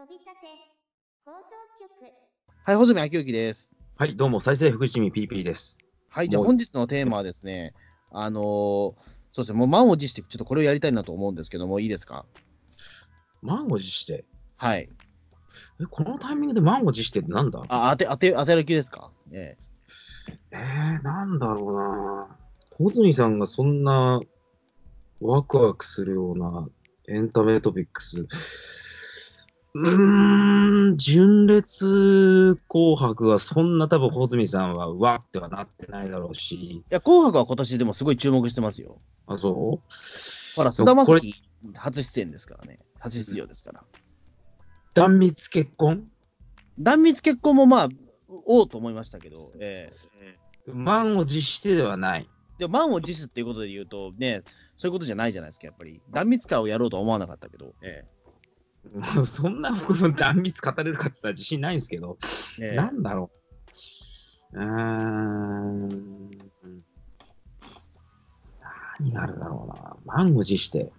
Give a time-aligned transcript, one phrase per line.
[0.00, 0.32] 飛び立て
[1.26, 1.42] 放送
[1.78, 2.10] 局
[2.64, 3.68] はい、穂積昭之です。
[3.98, 5.76] はい、どうも、再生福祉ピーピーです。
[6.08, 7.74] はい、じゃあ本日のテーマはですね、
[8.10, 8.94] あのーそう
[9.40, 12.24] ですね、もう満を持して、ちょっとこれをやりたいなと思うんですけども、いいですか？
[13.42, 14.24] 満を持して？
[14.56, 14.88] はい。
[15.82, 17.62] え、このタイミングで満を持してってなんだ？
[17.68, 19.12] あ、当て、当て、当てる気ですか？
[19.32, 19.58] え
[20.52, 22.38] えー、なんだろうな
[22.70, 24.18] 穂積さんがそんな
[25.20, 26.66] ワクワクするような
[27.06, 28.26] エンタメトピックス。
[29.74, 36.56] うーん、純烈紅白はそんな多分穂積さんはわってはなってないだろうし。
[36.60, 39.00] えいや、紅白は今年でもすごい注目してますよ。
[39.26, 39.80] あ、そ
[40.56, 41.34] ほら、菅田将暉
[41.74, 42.80] 初出演ですからね。
[42.98, 43.80] 初出場ですから。
[43.80, 43.84] う
[44.94, 46.08] 断密結婚？
[46.78, 47.88] 断密結婚もまあ、
[48.46, 49.90] おうと思いましたけど、え
[50.66, 52.28] 満を持してではない。
[52.28, 54.42] えでも満を持すっていうことで言うと、ね、
[54.76, 56.00] そういうことじゃないじゃないですか、やっぱり。
[56.10, 58.04] 断密会をやろうとは思わなかったけど、え
[59.14, 62.18] もう そんな僕も断密語れるかって言ったら自信ないんですけど。
[62.60, 63.30] えええなんだろ
[64.52, 64.58] う。
[64.58, 66.30] うーん。
[69.00, 69.96] 何があるだろうな。
[70.04, 70.90] 満を持して。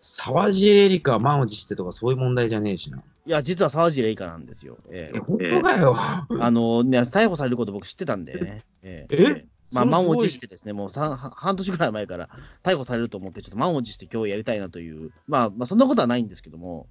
[0.00, 2.98] 沢尻エリカは満を持してとかそういう問題じゃねえしな。
[2.98, 4.78] いや、実は沢尻エリカなんですよ。
[4.90, 5.96] ええ、本当かよ。
[5.96, 8.64] あのね、逮捕されること僕知ってたんでね。
[8.82, 9.46] ええ？
[9.72, 12.28] まあ、満を持してですね、もう三半半年ぐらい前から
[12.62, 16.88] 逮捕されると思って、ちょっと満を持して今日やりたいなという、まあ、まあ、そんなことはないんですけども、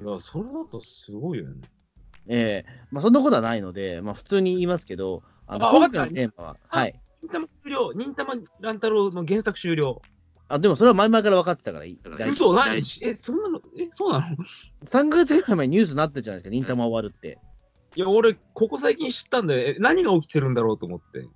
[0.00, 1.62] いや、それだとすごいよね。
[2.28, 7.00] ええまあ、そんなことはないので、まあ、普通に言いますけど、あのあ今回のテーマは、はい。
[7.22, 7.92] 忍たま終了。
[7.92, 10.02] 忍たま乱太郎の原作終了。
[10.48, 11.98] あ、でもそれは前々から分かってたからいい。
[12.30, 14.36] 嘘何え、そんなの、え、そうなの
[14.84, 17.38] ？3ヶ月ぐらい前にニュースになったじゃないですか、忍たま終わるって。
[17.94, 21.26] いや、俺、ここ最近知ったんで、え何が起きてるんだろうと思って。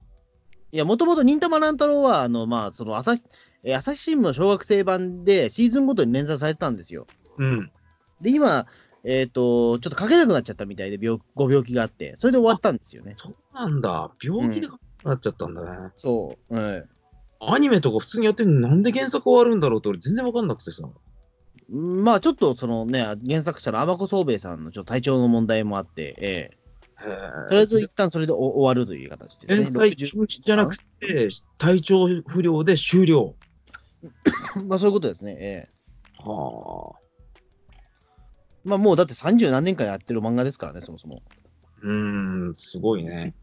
[0.76, 3.22] いや、もともと忍たま乱太郎は、あの、まあ、その朝日、
[3.62, 7.06] えー朝日新聞の小学生版でシーズンごとに連載されてたんですよ。
[7.38, 7.72] うん。
[8.20, 8.66] で、今、
[9.02, 13.14] えっ、と、ちょっと書けなくなっちゃったみたいで、病ご病気があって、それで終わったんですよね。
[13.16, 14.10] そうなんだ。
[14.22, 14.68] 病気で
[15.02, 15.68] なっちゃったんだね。
[15.96, 16.54] そう。
[16.54, 16.88] はい
[17.38, 20.88] アニメとか普通にやってるのになんで原作終わるんだろうって俺全然わかんなくてさ。
[21.70, 26.65] うんまあ、ちょっと、そのね、原作者の天子宗兵衛さんのちょっと体調の問題もあって、ええ
[26.98, 29.62] とりあえず一旦それでお終わるという形ですね。
[29.62, 33.36] 連載休止じゃなくて、体調不良で終了。
[34.66, 35.36] まあ、そういうことですね。
[35.38, 35.70] ええ
[36.18, 36.98] はあ。
[38.64, 41.22] まあ、もうだって30何年間やってる漫画ですからね、そもそも。
[41.82, 43.34] うーん、すごいね。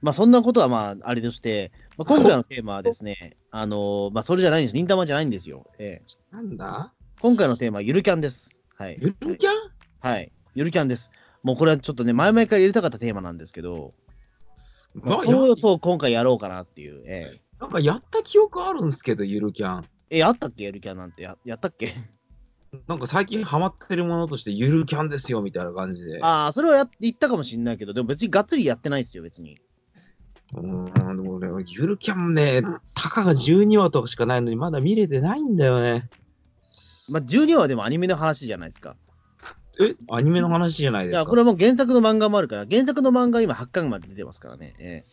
[0.00, 4.74] まあ、そんなことはまあ、あれとして、まあ、今回のテーマはですね、あのまあ、それじゃないんです。
[4.74, 5.66] 忍たまじゃないんですよ。
[5.78, 6.94] ええなんだ？
[7.18, 8.50] 今回のテーマはゆるキャンです。
[8.78, 8.96] はい。
[8.98, 9.52] ゆるキャン？
[10.00, 10.32] はい。
[10.54, 11.10] ゆるキャンです。
[11.42, 13.94] もうこれはちょっとね、前々から入れたかったテーマなんですけど、
[14.94, 17.02] まあ、まあとうとう今回やろうかなっていう。
[17.06, 19.84] ええなんかやった記憶あるんですけど、ゆるキャン。
[20.08, 20.64] え、あったっけ？
[20.64, 21.36] ゆるキャンなんてや。
[21.44, 21.94] やったっけ？
[22.88, 26.22] なんか最近ハマってるものとしてゆるキャンですよみたいな感じで。
[26.22, 29.58] ああ、それはや言ったかもしれないけど、でも別にがっつりやってないですよ、別に。
[30.54, 32.62] うーん、でも俺、ゆるキャンね、
[32.94, 36.08] たかが12話とかしかないのにまだ見れてないんだよね。
[37.08, 38.96] まあ、12話でもアニメの話じゃないですか。
[39.80, 41.30] え、アニメの話じゃないいや、ですか？
[41.30, 44.74] これはもう原作の漫画もあるから、原作の漫画今8巻まで出てますからね。
[44.78, 45.04] ええ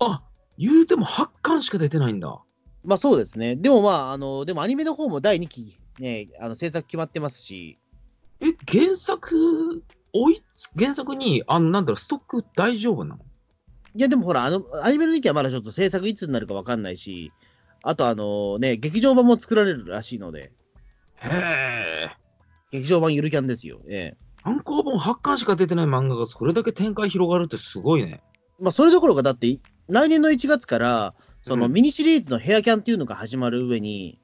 [0.00, 0.22] あ、
[0.58, 2.40] 言うても8巻しか出てないんだ。
[2.84, 3.56] まあそうですね。
[3.56, 7.78] でもまあ、あの、でもアニメの方も第2期、ね、あの制作決まってますし、
[8.40, 13.20] え、原作、追いつ、原作に、あの、なんだろう、ストック大丈夫なの？
[13.94, 17.32] いや、でもほら、あの、アニメの2期はまだちょっと制作いつになるかわかんないし、
[17.82, 20.52] あとあのね、劇場版も作られるらしいので、
[21.16, 22.10] へえ。
[22.74, 23.80] 劇場版ゆるキャンですよ。
[23.88, 28.20] ええ単行本8巻しか出てない漫画がそれだけ展開広がるってすごいね。
[28.60, 29.58] まあそれどころか、だって、
[29.88, 31.14] 来年の1月から、
[31.46, 34.18] そのうんミニシリーズのヘアキャンっていうのが始まる上に、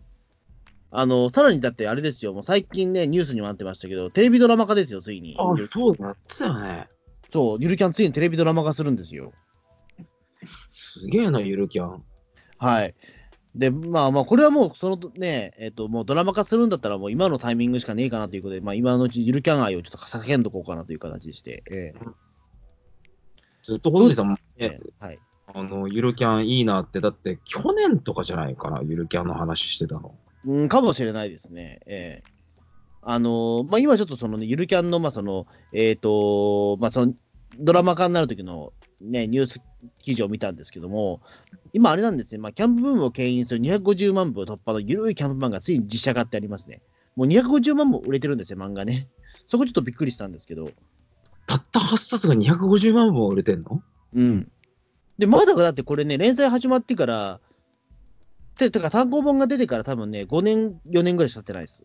[0.90, 5.36] あの、さらにだってあれですよ、もう最近ね、ニュースにもなってましたけど、テレビドラマ化ですよ、ついに。
[5.38, 6.88] あ、そうだったよね。
[7.32, 9.32] そう、ゆるキャンついにテレビドラマ化するんですよ。
[10.74, 12.02] すげえな、ゆるキャン。
[12.58, 12.94] はい。
[13.54, 21.94] で、まあまあ、これはもう、そのね、えっ、と、もうドラマ化するんだったら、もう今のタイミングしかねえかなということで、まあ今のうちゆるキャン愛をちょっと叫んどこうかなという形でして、ええ
[23.64, 25.18] ずっとさんも、ええはい。
[25.52, 30.14] あの、ゆるキャンいいなって、だって去年とかじゃないかな、ゆるキャンの話してたの。
[30.46, 31.80] うん、かもしれないですね。
[31.86, 32.40] ええ
[33.02, 37.14] あのまあ今ちょっとそのね、ゆるキャンの、まあその、えっ、と、まあその、
[37.58, 39.60] ドラマ化になる時のね、ニュース
[39.98, 41.20] 記事を見たんですけども、
[41.72, 46.82] 今あれなんですね、まあキャンプブームを牽引する250万部突破のゆるいキャンプ漫画、ついに実写化ってありますね。
[47.16, 49.08] もう250万部売れてるんですよ、漫画ね。
[49.48, 50.70] そこちょっとびっくりしたんですけど、
[51.46, 53.82] たった8冊が250万本売れてんの？
[54.14, 54.50] うん。
[55.18, 57.40] で、まだだってこれね、連載始まってから、
[58.56, 61.82] て、てか単行本が出てから多分ね、5年、4年ぐらいしか経ってないです。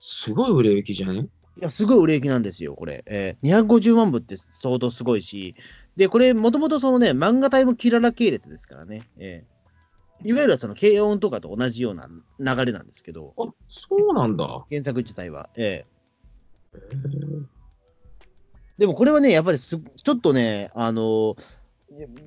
[0.00, 1.14] すごい売れ行きじゃね？
[1.14, 1.28] いい
[1.60, 3.02] や、すごい売れ行きなんですよ、これ。
[3.06, 5.56] えー、250万部って相当すごいし、
[5.98, 9.02] で、これ、もともとそのね、漫画隊もキララ系列ですからね。
[9.18, 12.08] えー、いわゆるその軽音とかと同じような
[12.38, 14.64] 流れなんですけど、あ、そうなんだ。
[14.70, 15.50] 原作自体は。
[15.56, 17.44] えー、
[18.78, 21.36] でもこれはね、やっぱりすちょっとね、あのー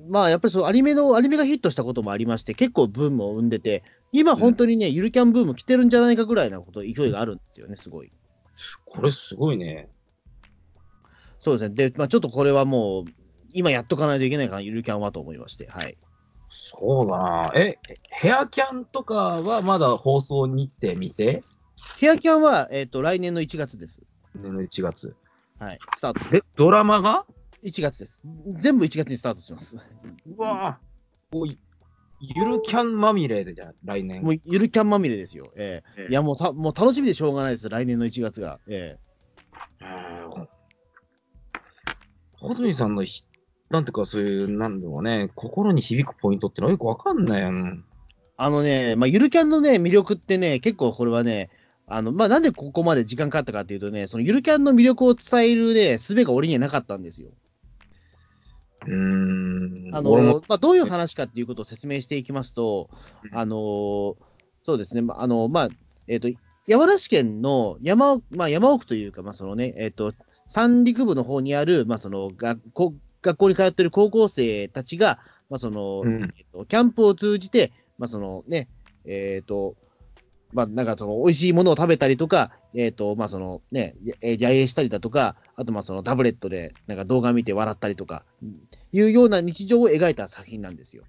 [0.08, 8.12] まあやっぱりそうアニメの、アニメがヒットしたこともありまして、結構ブームを生んでて、今本当にね、ゆるキャンブーム来てるんじゃないかぐらいなこと、勢いがあるんですよね、すごい。
[8.84, 9.88] これすごいね。
[11.38, 11.74] そうですね。
[11.74, 13.21] で、まあちょっとこれはもう、
[13.52, 15.96] 今やっとかないといけないかな、ゆるキャンはと思いまして、はい。
[16.48, 17.52] そうだな。
[17.54, 17.78] え、
[18.10, 21.42] ヘアキャンとかはまだ放送日程見て
[21.98, 24.00] ヘアキャンは、えっ、と、来年の1月です。
[24.34, 25.16] 年の1月。
[25.58, 25.78] はい。
[25.96, 26.36] スタート。
[26.36, 27.24] え、ドラマが
[27.64, 28.22] ？1月です。
[28.58, 29.76] 全部1月にスタートします。
[29.76, 31.36] うわぁ。
[31.36, 31.58] おい、
[32.20, 34.22] ゆるキャンまみれでじゃあ、来年。
[34.22, 35.50] もうゆるキャンまみれですよ。
[35.56, 38.60] ええええいや、もうた、もう楽しみでしょうがないです、来年の1月が。
[38.68, 38.98] え
[39.80, 40.48] うん
[42.42, 43.24] 穂積さんのひ、
[43.72, 47.80] なんていうか、そういう、なんだろうね、心に響くポイントってのはよくわかんないよね。
[48.36, 51.48] あのね、まあ、ゆるキャンのね、魅力ってね、結構これはね、
[51.86, 57.30] あの、まあ、なんでここまで時間かかったかっていうとね、そのゆるキャンの魅力を伝えるね、術が俺にはなかったんですよ。
[58.86, 59.90] うーん。
[59.94, 62.90] あの、まあ、どういう話かっていうことを説明していきますと、
[63.24, 64.16] うんあの、
[64.64, 65.68] そうですね、まああの、まあ、
[66.08, 66.28] えっ、と、
[66.66, 70.12] 山梨県の山奥、まあ、山奥というか、まあ、そのね、えっ、と、
[70.48, 78.68] 三陸部の方にある、まあ、その学校、学校に通ってる高校生たちが、まあ、その、うんえっと、キャンプを通じて、まあ、そのね、
[79.04, 79.76] えっ、と、
[80.52, 88.24] まあ、なんかその、美味しいものを食べたりとか、えっ、と、まあ、そのね、野営したりだとか、あと、まあ、そのタブレットで、なんか動画見て笑ったりとか、
[88.92, 91.04] いうような日常を描いた作品なんですよ。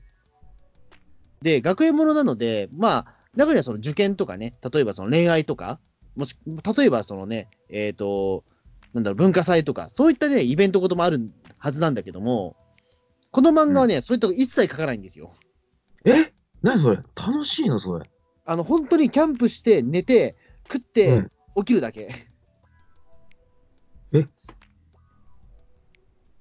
[1.42, 5.80] で、学園ものなので、まあ、中にはその受験とかね、例えばその恋愛とか、
[6.16, 8.44] もし、例えばそのね、えっ、と、
[8.94, 11.32] なんだろう、文化祭とか、そういったね、イベントごともある
[11.64, 12.58] はずなんだけども、
[13.32, 15.34] この漫画はね、そういったこと一切書かないんですよ。
[16.04, 16.34] え？
[16.62, 16.98] 何それ？
[17.16, 17.80] 楽しいの？
[17.80, 18.12] それ。
[18.44, 20.36] あの、本当にキャンプして、寝て、
[20.70, 21.24] 食って、
[21.56, 22.28] 起きるだけ。
[24.12, 24.28] え？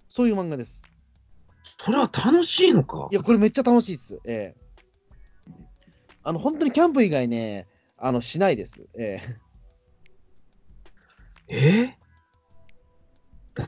[0.08, 0.82] そういう漫画です。
[1.78, 3.06] それは楽しいのか？
[3.12, 4.20] いや、これめっちゃ楽しいです。
[4.24, 4.60] ええ
[6.24, 8.88] あの、本当にキャンプ以外ね、あの、しないです。
[8.98, 9.20] え
[11.46, 11.86] ええ？
[11.86, 11.96] だっ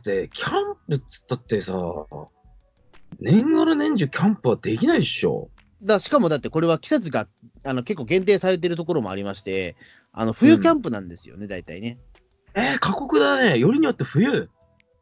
[0.04, 1.74] て、キャンプっつったってさ、
[3.20, 5.50] 年がら年中キャンプはできないでしょ。
[5.82, 7.26] だしかもだってこれは季節が
[7.64, 9.76] あの結構限定されてるところもありまして、
[10.12, 11.98] あの冬キャンプなんですよね、大体ね。
[12.54, 13.58] えー、過酷だね。
[13.58, 14.48] よりによって冬。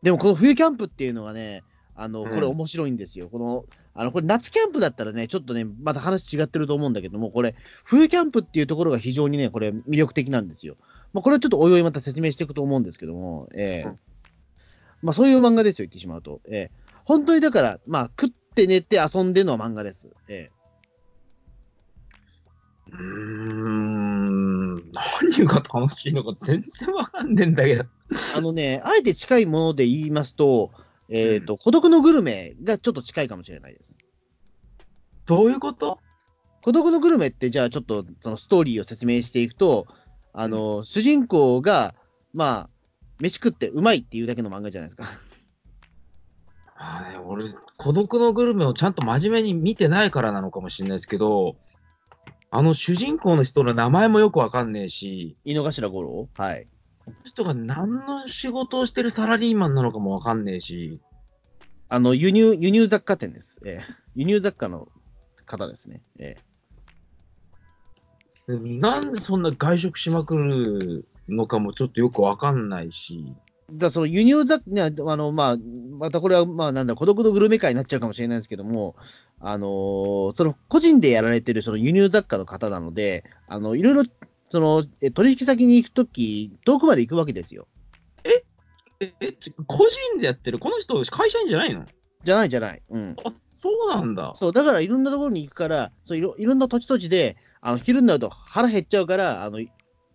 [0.02, 1.62] でもこの冬キャンプっていうのはね、
[1.94, 3.28] あのうんこれ面白いんですよ。
[3.28, 3.64] この
[3.94, 7.54] あのこれ夏キャンプだったらね、ちょっとね、また話違ってると思うんだけども、これ、
[7.84, 10.76] 冬キャンプっていうところが非常にね、これ魅力的なんですよ。
[11.12, 13.98] まあ、これはちょっとおいおいまた説明していくと思うんですけども、ええうん
[15.02, 16.40] まあそういう漫画ですよ、言ってしまうと。
[16.48, 20.08] ええ本当にだから、まあ食って寝て遊んでの漫画です。
[20.28, 20.52] ええ
[22.92, 24.74] うーん。
[24.92, 27.84] 何が楽しいのか全然わかんねえんだけど。
[28.36, 30.70] あのね、あえて近いもので言いますと、
[31.08, 33.94] えっ、と、孤独のグルメがちょっと近いかもしれないです。
[35.26, 35.98] どういうこと？
[36.62, 39.86] 孤独のグルメって、じゃあちょっとそのストーリーを説明していくと、
[40.32, 41.94] あの、主人公が、
[42.32, 42.70] まあ、
[43.20, 45.04] 飯食ってうまいっていうだけの漫画じゃないですか。
[46.76, 47.44] あーね、俺、
[47.76, 51.56] 孤独のグルメをちゃんと真面目に見てないからなのかもしれないですけど、
[52.50, 56.28] あの主人公の人の名前もよくわかんねえし、井の頭五郎？
[56.34, 56.68] はい。
[57.04, 61.00] この人が何の仕事をしてるサラリーマンなのかもわかんねえし、
[61.88, 63.60] あの、輸入、輸入雑貨店です。
[63.64, 64.88] ええ輸入雑貨の
[65.46, 66.02] 方ですね。
[66.18, 66.52] ええ
[68.48, 73.34] なんでそんな外食しまくるのかもちょっとよくわかんないし、
[73.70, 75.56] だその輸入雑貨、ね、あの、まあ、
[75.98, 78.96] またこれは、まあ、なんだ、孤独のグルメ会になっちゃうかもしれないですけども、
[79.40, 84.02] あのーその、個人でやられてるその輸入雑貨の方なので、あの、いろいろ、
[84.48, 87.66] その、え取引先に行くとき、遠くまで行くわけですよ。
[88.24, 90.58] え、え、ち個人でやってる？
[90.58, 91.86] この人会社員じゃないの？
[92.24, 92.82] じゃないじゃない。
[92.90, 93.16] うん。
[93.24, 94.32] あ、そうなんだ。
[94.36, 99.60] そう、だからいろんなところに行くから、そういろいろんな土地土地で、あの、昼になると腹減っちゃうから、あの、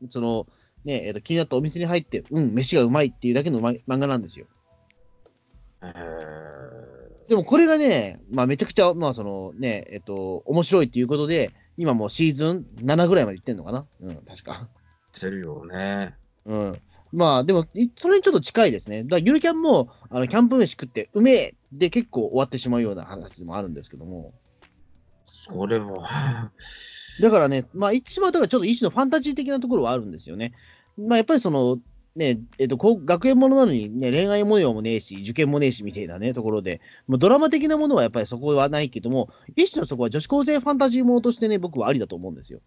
[0.09, 0.47] その、
[0.87, 4.47] ね、えっ、と、気になったお店に入って、うん、飯がうまいっていうだけの漫画なんですよ。
[5.83, 13.85] へでもこれがね、まあめちゃくちゃ、まあそのね、えっと、面白いっていうことで、今もうシーズン7ぐらいまで行ってんのかな？
[13.99, 14.69] うん、確か。
[15.13, 16.15] ー、てるよね。
[16.45, 16.81] うん。
[17.11, 19.03] まあでも、いそれにちょっと近いですね。
[19.03, 24.33] だからゆるキャンも、あの、キャンプ飯食って、うめえで結構終わってしまうような話でもあるんですけども。
[25.25, 26.03] それも、
[27.21, 30.53] だからね、まあ一番だからちょっと一種のファンタジー的なところはあるんですよね。
[30.97, 31.79] まあやっぱりその、
[32.15, 42.59] ね、えっと、こう学園ものなのに、ね、恋愛模様もねえし、受験もねえしみたいなね、ところで、もうドラマ的なものはやっぱりそこはないけども、一種のそこは女子高生ファンタジーものとしてね、僕はありだと思うんですよ。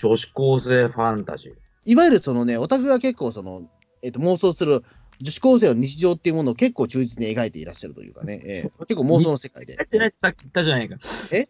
[0.00, 1.52] 女子高生ファンタジー。
[1.84, 3.70] いわゆるそのね、オタクが結構その、
[4.02, 4.82] えっと、妄想する
[5.20, 9.84] 女子高生の日常っていうものを結構忠実に描いていらっしゃるというかね、ええ結構妄想の世界で描。
[9.84, 10.96] いてないってさっき言ったじゃないか。
[11.32, 11.48] え？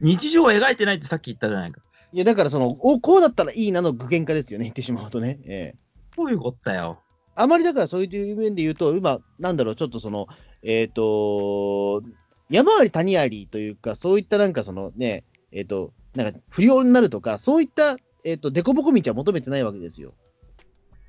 [0.00, 1.80] 日常を描いてないってさっき言ったじゃないか。
[2.12, 5.40] いや、だからその、おこうだったらいいなの具現化ですよね、言ってしまうとね。
[5.44, 5.82] ええ
[6.16, 7.00] こういうことだよ。
[7.34, 10.26] あまりだからそういう面で言うと、今、なんだろう、ちょっとその、
[10.62, 12.02] えっ、と、
[12.50, 20.12] 山あり谷ありというか、そういったなんかそのね、えっ、と、なんか不良になるとか、そういった、えっ、と、凸凹道は求めてないわけですよ。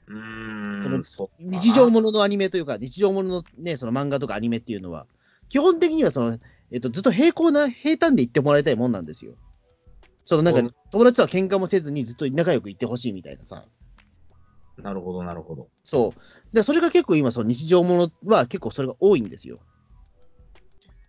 [0.08, 5.06] うーそのん、そ日常もののアニメというか、日常もののね、その漫画とかアニメっていうのは、
[5.50, 6.38] 基本的にはその、
[6.72, 9.34] えっ、と、ずっと平行な、平坦で言ってもらいたいもんなんですよ。
[10.26, 13.64] そのなんうんか、友達とは喧嘩もせずにずっと仲良くいってほしいみたいなさ。
[14.78, 15.68] なるほど、なるほど。
[15.84, 16.56] そう。
[16.56, 19.60] で、それが結構今、その日常ものは結構それが多いんですよ。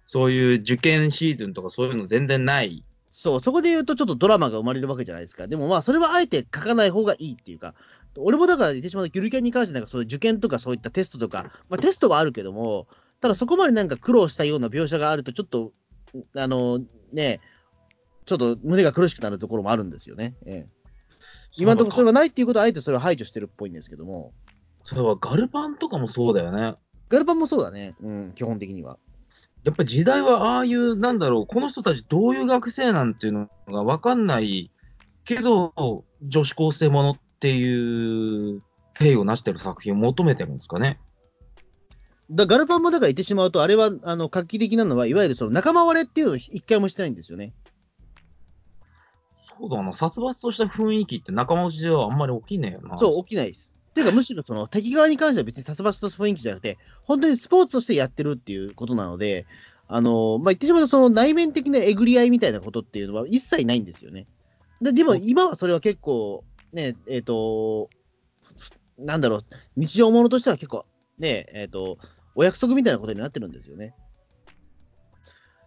[0.06, 2.84] そういう受験シーズンとかそういうの全然ない。
[3.10, 5.46] そう、そこで言うとちょっとドラマが生まれるわけじゃないですか。
[5.46, 7.74] でもまあ、それはあえて書かない方がいいっていうか、
[8.18, 12.86] 俺もだから言ってしまうと、ギュルキャンに関してなんかそういう受験とかそういったテストとか、まあテストはあるけども、
[13.20, 15.72] ただそこまでなんか苦労したような描写があると、ちょっと、
[16.36, 16.80] あの、
[17.12, 17.40] ね、
[18.26, 20.34] ちょっと胸が苦しくなるところもあるんですよね。
[20.46, 20.68] ええ、
[21.56, 24.32] 今のところそれはないっていうことはあえてそれを排除してるっぽいんですけども、
[24.84, 26.76] それはガルパンとかもそうだよね。
[27.08, 28.98] ガルパンもそうだね、うん、基本的には。
[29.62, 34.70] やっぱり時代はああいう、なんだろう、この人たちどういう学生なんていうのが分かんない
[35.24, 38.62] けど、女子高生ものっていう
[38.92, 40.98] 定義をなしてる作品を求めてるんですかね。
[42.30, 47.54] だガルパンもだから言ってしまうと、あれはあの画期的なのは、いわゆるその仲間割れっていうのを一回もしてないんですよね。
[49.58, 52.98] そうだな、殺伐とした雰囲気って仲間内ではあんまり起きねえよな。
[52.98, 53.74] そう、起きないです。
[53.94, 59.46] というか、むしろその敵側に関しては別に殺伐とした雰囲気じゃなくて、本当にスポーツとしてやってるっていうことなので、
[59.86, 64.26] あのまあ、言ってしまうと、その内面的なえぐり合いみたいなことっていうのは一切ないんですよね。
[64.80, 67.88] ででも、今はそれは結構、ね、えっ、と、
[68.98, 69.44] なんだろう、
[69.76, 70.86] 日常ものとしては結構、
[71.18, 71.98] ね、えっ、と、
[72.34, 73.94] お約束みたいなことになってるんですよね。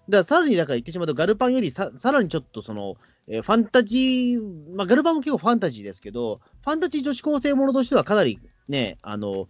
[0.09, 2.95] だからさらにだから言ってしまうと、ガルパンよりささらにちょっとその、
[3.27, 9.47] えーファンタジー、まあ、ガルパンも結構ファンタジーですけど、ファンタジー女子高生ものとしてはかなりね、あの、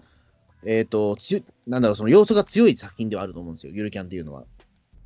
[0.66, 4.46] えっ、と、つよなんだろう、その要素が強い作品ではあると思うんですよ、ゆるキャンっていうのは。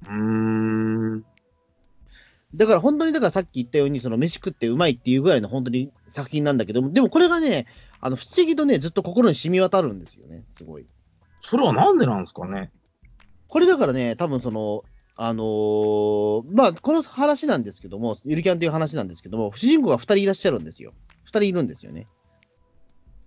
[0.03, 1.25] うーん。
[2.55, 7.65] だから本当にだからさっき言ったように、その飯食ってうまいっていうぐらいの本当に作品なんだけども、でもこれがね、
[7.99, 10.85] あの不思議とね、ずっと心に染み渡るんですよね、すごい。
[11.41, 12.71] それはなんでなんですかね。
[13.47, 14.83] これだからね、多分その、
[15.15, 20.93] あのーまあ、この話なんですけども、ゆるキャンという話なんですけども、主人公が2人いらっしゃるんですよ。
[21.25, 22.07] 2人いるんですよね。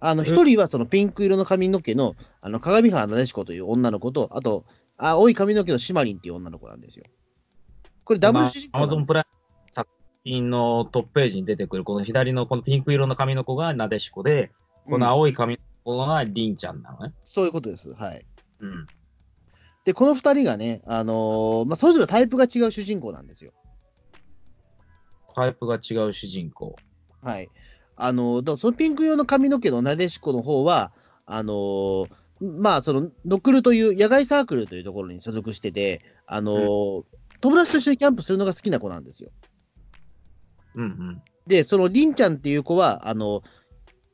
[0.00, 4.64] あの、え？1人はそのピンク色の髪の毛の、あの、鏡原なでしこという女の子と、あと、
[4.96, 7.04] 青い髪の毛のシマリンっていう女の子なんですよ。
[8.04, 9.88] これダブル主人公アマゾンプライム作
[10.24, 14.52] 品のトップページに出てくる、この左のこのピンク色の髪の子がなでしこで、
[14.86, 17.14] この青い髪の子がりんちゃんなのね。
[17.24, 17.94] そういうことです。
[17.94, 18.26] はい。
[18.60, 18.86] うん。
[19.84, 23.52] で、この2人がね、あのーまあ、それぞれタイプが違う主人公なんですよ。
[25.34, 26.76] タイプが違う主人公。
[27.22, 27.50] はい。
[27.96, 30.92] あの、だそのピンク色の髪の毛のなでしこの方は、
[31.26, 32.08] あのー
[32.40, 37.04] まあ、その、ノクルという野外サークルというところに所属してて、あのー
[37.40, 39.30] 友達と一緒にキャンプするのが好きな子なんですよ。
[40.76, 41.22] うんうん。
[41.46, 43.42] で、そのりんちゃんっていう子は、あの、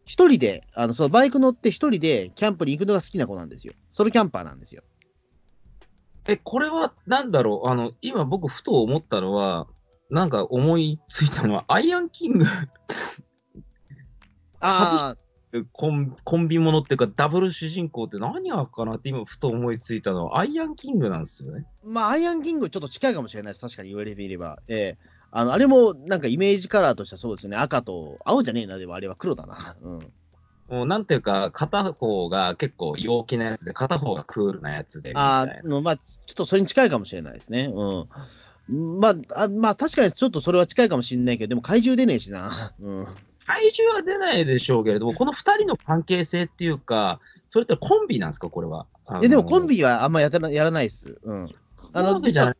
[0.04, 3.74] 一人で、あの、そのバイク乗って一人でキャンプに行くのが好きな子なんですよ。
[3.92, 4.82] ソロキャンパーなんですよ。
[6.26, 7.68] え、これはなんだろう？
[7.68, 9.66] あの、今僕ふと思ったのは、
[10.10, 12.44] なんか思いついたのは、アイアンキング
[14.60, 15.16] ああ、
[15.72, 21.66] コンコンビものっていうか、ダブル主人公って何がかなって今ふと思いついたのは、アイアンキングなんですよね。
[21.82, 23.60] まあ、アイアンキングちょっと近いかもしれないです。
[23.60, 24.58] 確かに言われてみれば。
[24.68, 27.56] ええあの、あれもなんかイメージカラーとしてはそうですよね。
[27.56, 29.76] 赤と、青じゃねえな、でもあれは黒だな。
[29.80, 30.12] うん。
[30.70, 37.72] もうなんていうか、片方が結構陽気なやつで、片方がクールなやつでみあの、まあ、ちょっとそれに近いかもしれないですね。
[37.74, 39.00] うん。
[39.00, 42.72] まあ、あまあ、確かにちょっとそれは近いかもしれないけど、でも怪獣出ねえしな。
[42.80, 43.06] うん。
[43.46, 48.86] 体重は出ないでしょうけれども、この二人の関係性っていうか、それってコンビなんですか、これは？
[49.06, 51.18] あのいや、でもコンビはあんまやたらやらないっす。
[51.24, 51.48] うん。
[51.48, 52.54] そういうわけじゃない。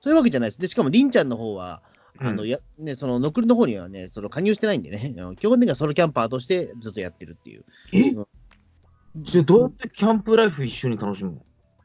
[0.00, 0.60] そういうわけじゃないです。
[0.60, 1.80] で、しかも、りんちゃんの方は、
[2.18, 2.48] あの、うん。
[2.48, 7.64] や、ね、その、ノクルの方にはね、その、加入してないんでね、基本的にはソロキャンパーとしてずっとやってるっていう。
[7.92, 8.14] え？
[9.16, 11.36] じゃあどうやってキャンプライフ一緒に楽しむの？
[11.38, 11.40] い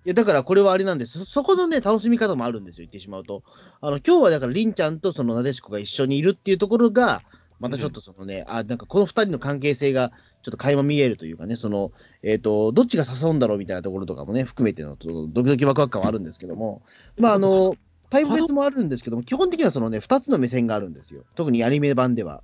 [0.05, 1.19] や、だからこれはあれなんです。
[1.19, 3.43] そそこのね、楽しみ方もあるんですよ、言ってしまうと。
[3.81, 7.23] あの、今日はだから、りんちゃんとそのなでしこが一緒にいるっていうところが、
[7.59, 10.11] またちょっとそのね、あ、なんかこの二人の関係性が
[10.43, 11.91] ちょっと垣間見えるというかね、その、
[12.23, 16.83] えっ、と、どっちが誘うんだろうみたいなところとかもね、含めての、ドキドキワクワク感はあるんですけども、
[17.17, 17.75] まあ、あの、
[18.09, 21.23] タイプ別もあるんですけども、基本的にはそのね、二つの目線があるんですよ。
[21.35, 22.41] 特にアニメ版では。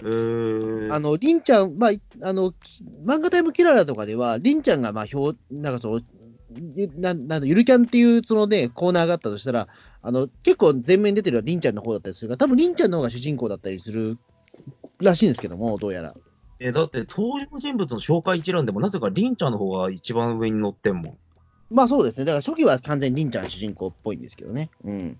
[0.00, 9.68] えー、あの、りんちゃん、まあ、いあの、き漫画タイムキララとかでは、りんちゃんが、まあ、表、なんかその、いななんだゆるキャンっていう、そのね、コーナーがあったとしたら、
[10.02, 14.18] あの、結構前面に出てるのはりんちゃんの方だったりするから、多分りんちゃんの方が主人公だったりする
[15.00, 16.14] らしいんですけども、どうやら。
[16.60, 21.18] えだって登場人物の紹介一覧でも、なぜかりんちゃんの方が一番上に載ってんもん。
[21.70, 22.24] まあそうですね。
[22.24, 24.70] だから初期は完全にりんちゃん主人公っぽいんですけどね。
[24.84, 25.18] うん。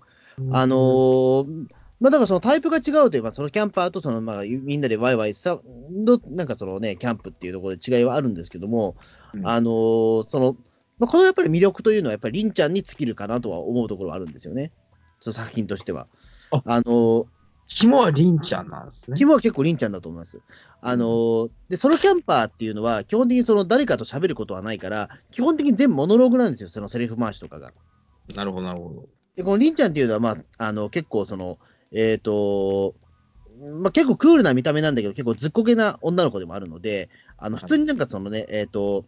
[0.51, 1.67] あのー
[1.99, 5.59] まあだからそのタイプが違うといえば、そのキャンパーとそのまあみんなでワイワイさ
[5.91, 8.95] の、なんかそのね、キャンプっていうところで違いはあるんですけども、
[9.33, 10.55] うんあのーその、
[10.97, 14.71] まあ、このやっぱり魅力というのはやっぱりりんちゃんに尽きるかなとは思うところはあるんですよね。
[15.19, 16.07] その作品としては。
[16.51, 17.25] ああのー
[17.69, 19.17] 肝はりんちゃんなんですね。
[19.17, 20.41] 肝は結構りんちゃんだと思います。
[20.81, 27.71] あのーで、ソロキャンパーっていうのは、基本的にその誰かと喋ることはないから、基本的に全部モノローグなんですよ、そのセリフ回しとかが。
[28.35, 29.09] なるほど、なるほど。
[29.35, 31.59] で、このりんちゃんっていうのは、まあ、あの、結構その、
[31.91, 32.95] えっ、と、
[33.81, 39.05] まあ、結構クールな見た目なんだけど、結構ずっこけな女の子でもあるので、あの、普通になんかそのね、えっ、と、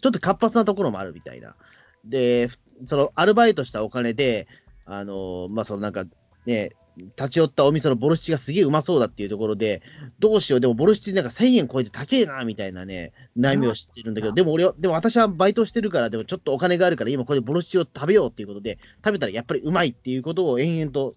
[0.00, 1.56] ちょっと活発なところもあるみたいな。
[2.04, 4.46] で、ふその、アルバイトしたお金で、
[4.84, 6.04] あの、まあ、そのなんか、
[6.46, 6.70] ね、
[7.16, 9.82] 立ち寄ったお店のボルシチがすげえうまそうだっていうところで、
[10.18, 21.14] どうしよう、でもボルシチなんか1000円超えて高えな、みたいなね、悩みを知ってるんだけど、でも俺は、でも私はバイトしてるから、でもちょっとお金があるから、今これでボルシチを食べようっていうことで、食べたらやっぱりうまいっていうことを延々と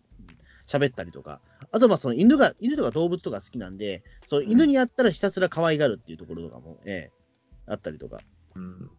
[0.67, 7.11] 喋ったりとか、あとまあその犬が、犬とか動物とか好きなんで、その犬にやったらひたすら可愛がるっていうところとかも、ええ、
[7.67, 8.19] あったりとか。
[8.55, 8.89] うん。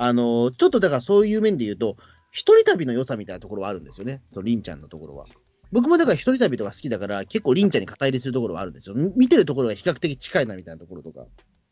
[0.00, 1.96] あのちょっとだからそういう面で言うと、
[2.30, 5.26] 一人旅の良さみたいなところはあるんですよね、そのりんちゃんのところは。
[5.72, 8.94] 僕もだから一人旅とか好きだから、結構りんちゃんに肩入れするところはあるんですよ。
[9.16, 11.26] 見てるところが比較的近いなみたいなところとか。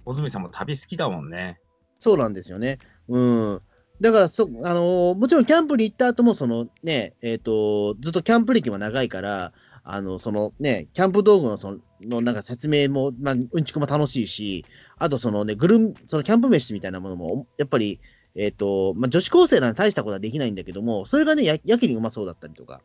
[0.05, 1.59] 小泉さんも旅好きだもんね。
[2.01, 2.79] そうなんですよね。
[3.09, 3.63] うん。
[4.01, 14.67] だからそ、あのーもちろんキャンプに行った後も、そのね、えっ、と、ずっとキャンプ歴も長いから、あの、そのね、キャンプ道具のその、のなんか説明も、まあ、うんちくも楽しいし、
[14.99, 18.01] あとそのね、グルン、そのキャンプ飯みたいなものも、やっぱり、
[18.35, 22.83] えっ、と、まあ、女子高生なら大したことはできないんだけども、それがね、ややけにうまそうだったりとか。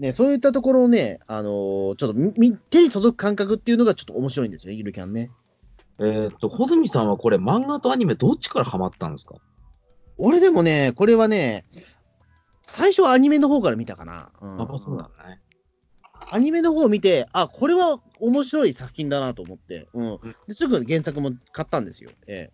[0.00, 5.30] ね、そういったところをね、あのーちょっとみみ手に届く感覚っていうのがちょっと面白いんですよね、ゆるキャンね。
[5.98, 9.34] えーっと、小泉さんはこれ、漫画とアニメどっちからハマったんですか？
[10.16, 11.66] 俺でもね、これはね、
[12.62, 14.30] 最初はアニメの方から見たかな。
[14.40, 15.38] うんあ、そうだね。
[16.30, 20.18] アニメの方を見て、あ、これは面白い作品だなと思って、うん。
[20.48, 22.10] ですぐ原作も買ったんですよ。
[22.26, 22.50] え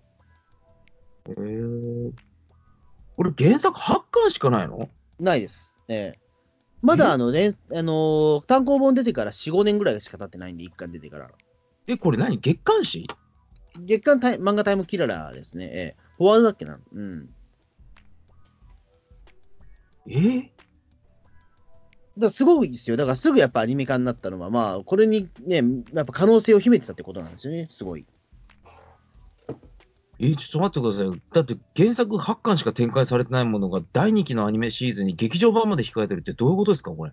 [1.28, 2.12] えー、
[3.16, 4.88] これ原作8巻しかないの？
[5.20, 5.76] えないです。
[5.88, 6.25] ええ
[6.82, 11.30] まだあの、連あのー単行本出てから4、5年ぐらいしか経ってないんで、1巻出てから。
[11.86, 12.38] え、これ何？
[12.38, 13.06] 月刊誌？
[13.78, 15.66] 月刊タイ漫画タイムキララーですね。
[15.66, 16.80] ええフォワードだっけな？
[16.92, 17.28] うん。
[20.08, 20.12] え？
[20.16, 20.48] ー、
[22.18, 22.96] だすごいですよ。
[22.96, 25.62] だからすぐやっぱアニメ化になったのは、まあ、これにね、
[25.92, 27.68] やっぱ可能性を秘めてたってことなんですよね。
[27.70, 28.06] すごい。
[30.18, 31.22] えーちょっと待ってください。
[31.32, 37.12] だって原作8巻しか展開されてないものが第2期のアニメシーズンに劇場版まで控えてるってどういうことですかこれ？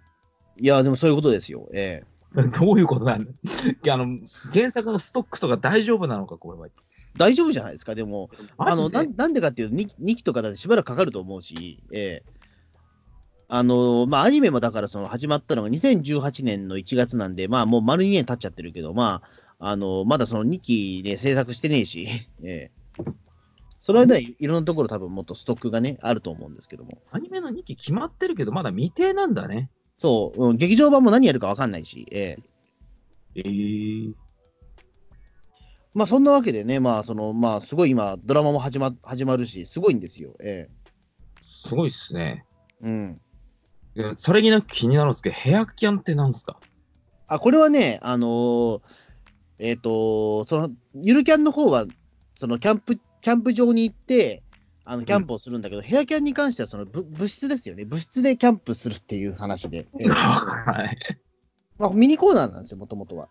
[0.60, 1.70] いや、でもそういうことですよ。
[1.74, 3.32] ええ どういうことなんだ？
[3.94, 4.20] あの
[4.54, 6.68] 原作のストックとか大丈夫なのか、これは。
[7.16, 7.94] 大丈夫じゃないですか。
[7.94, 12.34] でも、あの、なんなんでかっていうと2、2期とかだってしばらくかかると思うし、ええ
[13.50, 19.22] あの、まあ、アニメもだからその始まったのが2018年の1月なんで、まあ、もう丸2年経っちゃってるけど、ま
[19.60, 22.08] あ、あの、まだその2期ね、制作してねえし、
[22.44, 22.83] ええ
[23.82, 27.02] その間いいろんなところ多分もっとストックがね、あると思うんですけども。
[27.12, 29.70] アニメの2期決まってるけど、まだ未定なんだね。
[30.00, 32.38] そう、うん、劇場版も何やるかわかんないし、え
[33.36, 34.14] ええー、
[35.94, 40.70] まあ、そんなわけでね、まあ、その、まあ、すごい今、ドラマも始ま始まるし、すごいんですよ、え
[41.46, 42.46] すごいっすね。
[42.84, 43.22] えうん。
[43.96, 46.60] いやさりげなく気になるんですけど、ヘアキャンってなんすか？
[47.28, 48.82] あ、これはね、あのー
[49.60, 51.86] えっ、と、その、ゆるキャンの方は、
[52.44, 54.44] そのキャンプ、キャンプ場に行って、
[54.84, 57.86] あの、キャンプをするんだけど、ヘアキャンに関しては、その、ぶ物質ですよね。
[57.86, 59.88] 物質でキャンプするっていう話で。
[59.98, 60.98] え えはい。
[61.78, 63.30] まあ、ミニコーナーなんですよ、もともとは。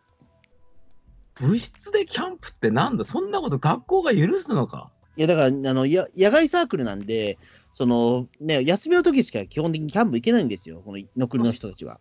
[1.34, 3.04] 部室でキャンプってなんだ？
[3.04, 4.90] そんなこと学校が許すのか？
[5.18, 7.36] いや、だから、あの、や野外サークルなんで、
[7.74, 12.00] その、ね、休みの時しか基本的にキャンプ行けないんですよ、この、の国の人たちは。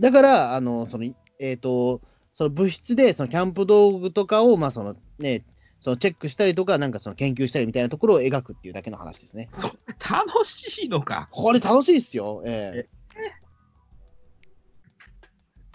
[0.00, 1.04] だから、あの、その、
[1.38, 2.00] えっ、と、
[2.36, 5.46] その物質で、そのキャンプ道具とかを、まあ、そのね、
[5.80, 9.48] そのチェックしたりとか、なんかその研究したりみたいなところを描くっていうだけの話ですね。
[9.52, 9.68] そ
[9.98, 12.42] 楽しいのかこれ楽しいっすよ。
[12.44, 12.96] ええ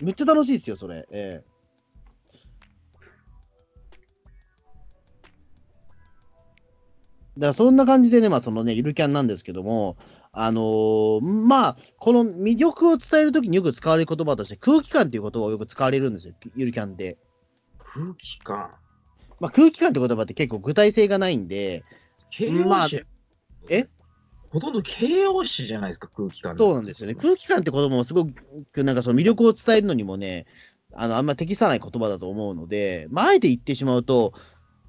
[0.03, 1.07] めっちゃ楽しいですよ、それ。
[1.11, 1.51] ええ
[7.37, 9.97] だからそんな感じでね、まあそのね、ゆるキャンなんですけども、
[10.33, 17.17] あのーまあ、この魅力を伝えるときによく使われる言葉として、空気感っていう言葉をよく使われるんですよ、ゆるキャンって。
[17.79, 18.71] 空気感。
[19.39, 21.83] まあ、空気感って言葉って結構具体性がないんで、
[22.29, 22.87] 形容詞、まあ
[23.69, 23.89] え？
[24.49, 26.57] ほとんど形容詞じゃないですか、空気感。
[26.57, 27.15] そうなんですよね。
[27.15, 30.45] 空気感って言葉もすごく、なんかその魅力を伝えるのにもね、
[30.93, 34.33] あの、あんま適さない言葉だと思うので、まあ、あえて言ってしまうと、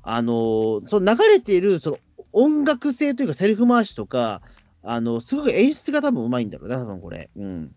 [0.03, 1.99] あのーその流れている、その
[2.33, 4.43] 音楽性というかセリフ回しとか、
[4.83, 7.31] あの、すごく演出が多分うまいんだろうな、多分これ。
[7.37, 7.73] うん。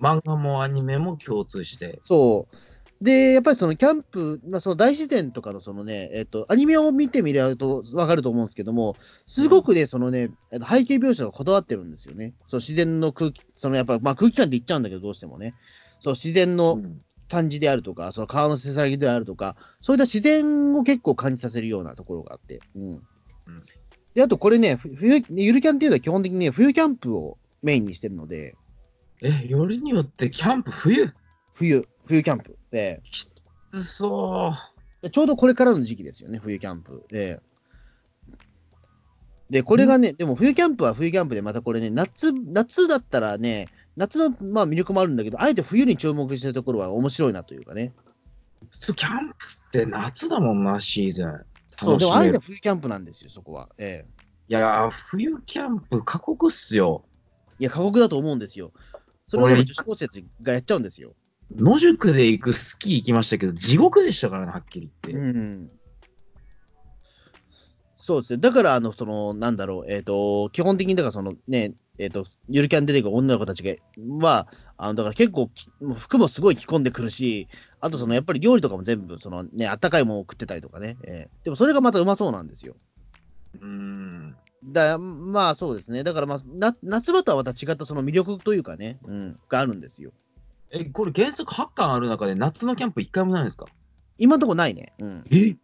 [0.00, 2.00] 漫画もアニメも共通して。
[2.04, 3.04] そう。
[3.04, 12.34] で、やっぱりそのキャンプ、まあ、その大自然とかのそのね、えっと、アニメを見てみるとわかると思うんですけども、すごくね、そのね、えっと背景描写がこだわってるんですよね。
[12.46, 15.54] そう、自然の空気、そのやっぱ、まあ空気感って言っちゃうんだけど、どうしてもね。
[16.00, 22.62] そう、自然のうん感じであるとか、その川のせさぎであるとか、そういった自然を結構感じさせるようなところがあって。
[22.76, 23.02] うん。
[24.14, 28.56] で、あとこれね、ふ冬、ゆるキャンっていうのは基本的にね、冬キャンプをメインにしてるので、
[29.22, 31.12] え、よりによってキャンプ冬？
[31.54, 33.44] 冬、冬キャンプで、きつ
[33.82, 35.02] そう。
[35.02, 37.04] でちょうどこれからの時期ですよね、冬キャンプ。
[37.08, 37.40] で、
[39.50, 47.92] でこれがね、でも冬キャンプは冬キャンプで、またこれね、夏、夏だったらね、夏のまあ魅力もあるんだけど、あえて冬に注目してるところは面白いなというかね。
[48.80, 49.34] キャンプ
[49.68, 51.44] って夏だもんな、シーズン。
[51.78, 53.68] そう、でもあえて冬キャンプなんですよ、そこは。
[53.78, 54.24] ええ。
[54.48, 57.04] いやー、冬キャンプ過酷っすよ。
[57.58, 58.72] いや、過酷だと思うんですよ。
[59.26, 60.08] それをでも女子高生
[60.42, 61.14] がやっちゃうんですよ。
[61.56, 65.26] 野宿で行くスキー行きましたけど、地獄でしたからね、はっきり言って。
[65.26, 65.70] うん。
[67.96, 68.38] そうですね。
[68.38, 73.74] だから、あの、その、なんだろう、えっ、と、基本的に、だから、そのね、えっ、と、ゆるキャン出てくる女の子たちが、
[74.26, 75.50] は、あの、だから結構
[75.96, 77.48] 服もすごい着込んでくるし、
[77.80, 80.96] あと、その、やっぱり料理とかも全部、そのね、あったかいものを食ってたりとかね。
[81.04, 82.74] えーでも、それがまたうまそうなんですよ。
[83.60, 84.36] うん。
[84.64, 86.02] だまあ、そうですね。
[86.04, 90.12] だから、まあ、な夏場とはまた違ったその魅力というかね、うん、があるんですよ。
[90.72, 93.66] え、これ原則8巻ある中で夏のキャンプ1回もないんですか？
[94.18, 94.94] 今のところないね。
[94.98, 95.24] うん。
[95.30, 95.56] え？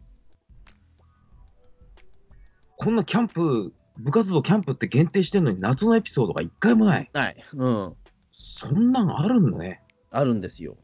[2.77, 7.09] こんなキャンプ、部活動キャンプって限定してるのに夏のエピソードが1回もない。
[7.13, 7.35] ない。
[7.53, 7.93] うん。
[8.31, 9.81] そんなんあるのね。
[10.09, 10.77] あるんですよ。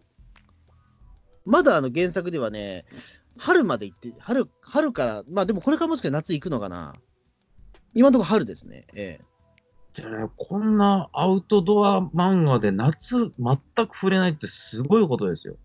[1.45, 2.85] まだあの原作ではね、
[3.37, 6.95] 春まで行って、春、春から、まあでもこれからもしかして夏行くのかな。
[7.93, 8.85] 今のところ春ですね。
[8.93, 9.25] ええ。
[9.95, 15.57] じゃあね、こんなアウトドア漫画で夏全く触れないってすごいことですよ。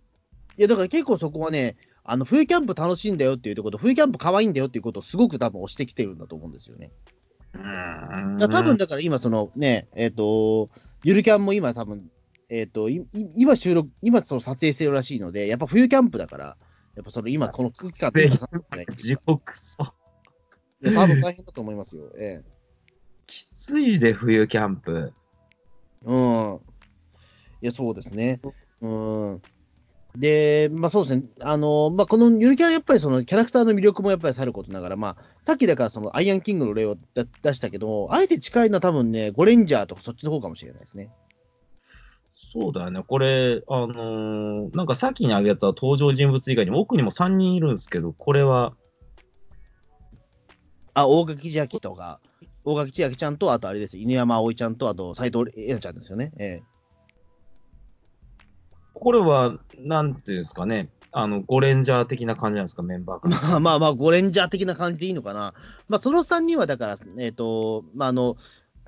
[0.56, 6.90] いや、だから結構そこはね、あの、冬キャンプ楽しいんだよっていうところと、冬キャンプ可愛いんだよっていうことをすごく多分押してきてるんだと思うんですよね。
[7.54, 10.70] うーんだ多分だから今そのね、えっ、と、
[11.02, 12.10] ゆるキャンも今多分、
[12.48, 16.56] えっ、と、いい今収録、今その撮影してるらしいので、やっぱ冬キャンプだから、
[16.96, 18.12] やっぱその今この空気感っ
[18.96, 19.76] 地獄そ
[20.82, 20.88] う。
[20.88, 22.10] いや多分大変だと思いますよ。
[22.18, 22.44] ええ。
[23.26, 25.12] きついで、冬キャンプ。
[26.04, 26.60] うん。
[27.62, 28.40] いや、そうですね。
[28.80, 29.42] うん。
[30.16, 31.24] で、まあそうですね。
[31.40, 41.10] あの、まあこのゆるキャンやっぱりそのキャラクターの魅力もやっぱりさることながら、まあ、さっきだからそのアイアンキングの例を出出したけど、あえて近いのは多分ね、ゴレンジャーとかそっちの方かもしれないですね。
[42.30, 43.02] そうだよね。
[43.06, 48.74] これ、あのーなんか先に挙げた登場人物以外にも奥にも3人いるんですけど、これは、
[50.92, 52.20] あ、大垣千秋とか、
[52.64, 56.32] 大垣千秋ちゃんと、あとあれですよ、犬山葵ちゃんと、あと斎藤恵奈ちゃんですよね。
[56.38, 56.62] ええ。
[58.94, 63.36] これは、なんていうんですかね、あの、ゴレンジャー的な感じなんですか、メンバーが。
[63.48, 65.54] まあまあまあ、ゴレンジャー的な感じでいいのかな。
[65.88, 68.36] まあ、その3人はだから、えっ、と、まあ、あの、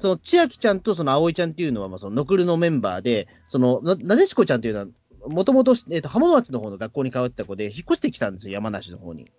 [0.00, 4.86] その千秋ちゃんとその葵ちゃんっていうのは、まあ、そのノクルのメンバーで、そのななでしこちゃんっていうのは、
[5.28, 9.30] もともと、えっと浜松の方の学校に通ってた子で、引っ越してきたんですよ、山梨の方に。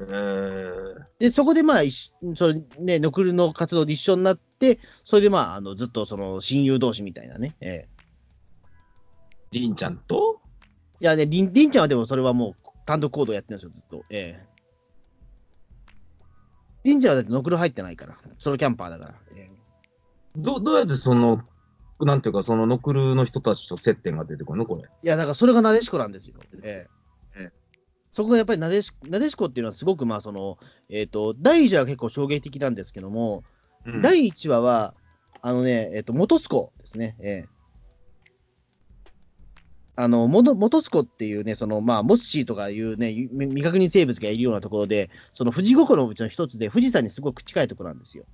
[0.00, 7.56] えー、で、そこでまあ、一緒そのね、ノクルの活動で一緒になって、それでまあ、あのずっとその親友同士みたいなね。
[7.60, 7.95] ええ
[9.50, 10.40] りんちゃんと、
[11.00, 14.04] いやね、りんりんちゃんはでもそれはもう単独行動やってるんですよ、ずっと。
[14.10, 14.56] ええ
[16.84, 19.14] りんちゃんはだってノクル入ってないから、ソロキャンパーだから。
[19.34, 19.56] ええ
[20.36, 21.42] どどうやってその、
[22.00, 24.66] なんていうか、そのノクルの人たちと接点が出てくるの？
[24.66, 24.82] これ。
[24.82, 26.36] いや、だからそれがなでしこなんですよ。
[26.62, 26.86] え
[27.34, 27.52] えええ
[28.12, 33.44] そこがやっぱりなでしなでしこっていうのはすごくまあその、えっ、と、第1話は結構衝撃的なんですけども、
[33.84, 34.94] うん第1話は、
[35.42, 37.16] あのね、えっ、と、元栖湖ですね。
[37.20, 37.55] ええ
[39.96, 48.24] あの、元元栖湖っていうね、その、まあ、モッシーとかいうね、ゆ未確認生物がいるようなところで、その富士五湖のうちの一つで、富士山にすごく近いところなんですよ。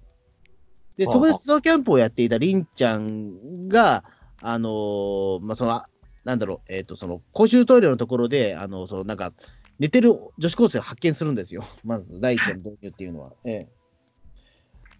[0.97, 4.05] で、はあそこでソロキャンプをやっていたりんちゃんが、
[4.41, 5.83] あのーまあ、その、
[6.25, 9.33] なんだろう、えっ、と、その、公衆トイレのところで、あの、その、なんか、
[9.79, 11.65] 寝てる女子高生を発見するんですよ。
[11.85, 13.33] まず、第一の導入っていうのは。
[13.45, 13.69] ええ。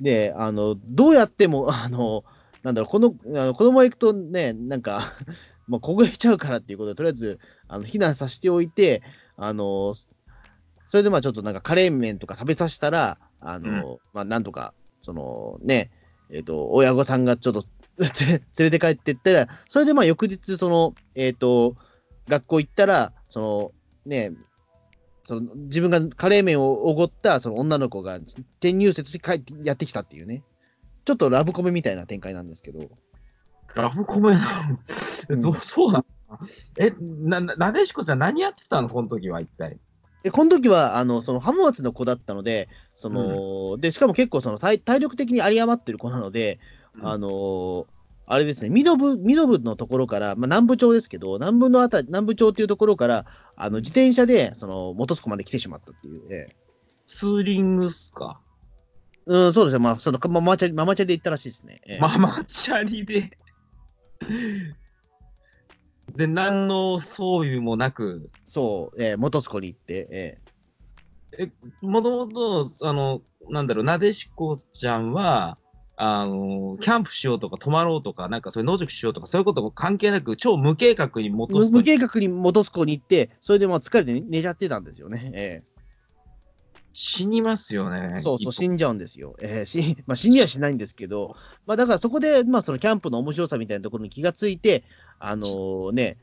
[0.01, 2.25] で、あの、どうやっても、あの、
[2.63, 5.13] なんだろう、この、あの子供が行くとね、なんか、
[5.73, 9.03] まあ、凍えちゃうからっていうことで、とりあえず、あの、避難させておいて、
[9.37, 9.95] あの、
[10.87, 15.91] それでまあちょっとなんかカレー麺とか食べさせたら、あの、まあなんとか、そのね、
[16.31, 17.65] えっ、と、親御さんがちょっと
[17.99, 21.77] 連れて帰ってったら、それでまあ翌日、その、えっ、と、
[22.29, 23.73] 学校行ったら、その、
[24.05, 24.33] ね、
[25.25, 30.43] その自分がカレー麺をおごったその女の子が転入生として帰ってやってきたっていうね、
[31.05, 32.91] ちょっとラブコメみたいな展開なんですけど、
[33.75, 34.79] ラブコメな
[35.35, 36.39] うんの、そそうなの
[36.79, 38.89] え、な、ななでしこちゃん何やってたの？
[38.89, 39.79] この時は一体。
[40.23, 46.61] で、この時は、あの、その浜松の子だったので、その、で、しかも結構その体体力的に有り余ってる子なので、
[47.03, 47.85] あのー
[48.25, 48.97] あれですね、身延
[49.65, 56.57] のところから、まあ、南部町ですけど、南部のあたり、南部町っていうところから、あの自転車で、その、元栖湖まで来てしまったっていう、ええ
[57.07, 58.41] ツーリングっすか？
[59.27, 61.81] うん、そうですね、まあ、その、ママチャリ、ママチャリで行ったらしいですね。
[61.87, 63.37] ええママチャリで。
[66.17, 70.39] で、何の装備もなく、そう、ええ元栖湖に行って、え
[71.39, 75.57] えもともと、あの、なんだろう、なでしこちゃんは、
[75.97, 85.31] あの、キャンプしようとか泊まろうとか、なんかそういう野宿しようとか、そういうことも関係なく、超無計画に元無す無計画に元栖湖に行って、それでもう疲れて寝寝ちゃってたんですよね。
[85.35, 85.63] え
[86.93, 88.21] 死にますよえね。
[88.21, 89.37] そうそう、死んじゃうんですよ。
[89.41, 94.85] ええ死 まあ、死にはしないんですけど、まあ、だからそこで、まあ、そのキャンプの面白さみたいなところに気がついて、
[95.19, 96.19] あのーね、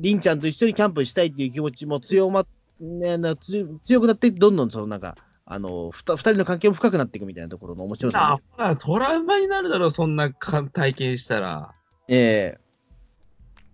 [0.00, 2.46] りんちゃんと一緒にキャンプしたいっていう気持ちも強まっ、
[2.80, 11.74] ね、なつ強くなって、どんどんそのなんか、あのーふた二人の関係も深くなっていくみたいなところの面白さあも、トラウマになるだろう、そんなか体験したら。
[12.08, 12.64] ええ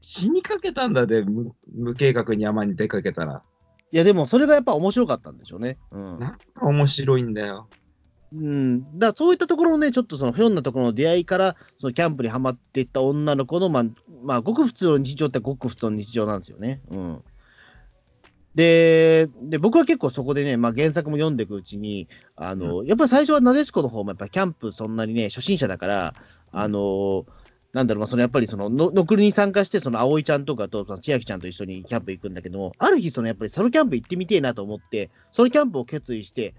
[0.01, 3.43] 死にかけたんだで、無無計画に山に出かけたら。
[3.92, 5.79] いや、でもそれがやっぱ面白かったんでしょうね。
[5.90, 6.18] うん。
[6.18, 7.68] なんか面白いんだよ。
[8.33, 13.85] うん、だからそういったところのね、ちょっとそのひょんなところの出会いから、そのキャンプにはまっていった女の子の、まあ、
[14.22, 16.81] まあ、ごく普通の日常ってごく普通の日常なんですよね。
[16.90, 17.24] うん。
[18.55, 26.14] で、で僕は結構そこでね、まあ、原作も読んでいくうちに、あの、やっぱり最初はなでしこの方もやっぱりキャンプそんなにね、初心者だから、
[26.53, 27.26] あの、
[27.73, 36.55] なんだろう、まあ、そのやっぱりそのの、のくりに参加して、その葵ちゃんとかと、その千秋ちゃんと一緒にキャンプ行くんだけども、ある日、そのやっぱりソロキャンプ行ってみてえなと思って、ソロキャンプを決意して、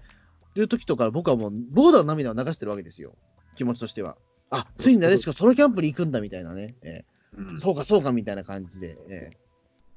[0.54, 3.14] る時とか、僕はもう、ボーダーの涙を流してるわけですよ。
[3.56, 4.16] 気持ちとしては。
[4.50, 6.74] あ、ついになでしこソロキャンプに行くんだみたいなね。
[6.82, 7.04] え
[7.36, 8.98] うんーそうか、そうかみたいな感じで。
[9.08, 9.42] えー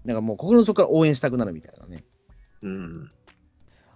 [0.05, 2.05] なんかもう心の底から応援したくなるみたいなね。
[2.61, 3.11] うん。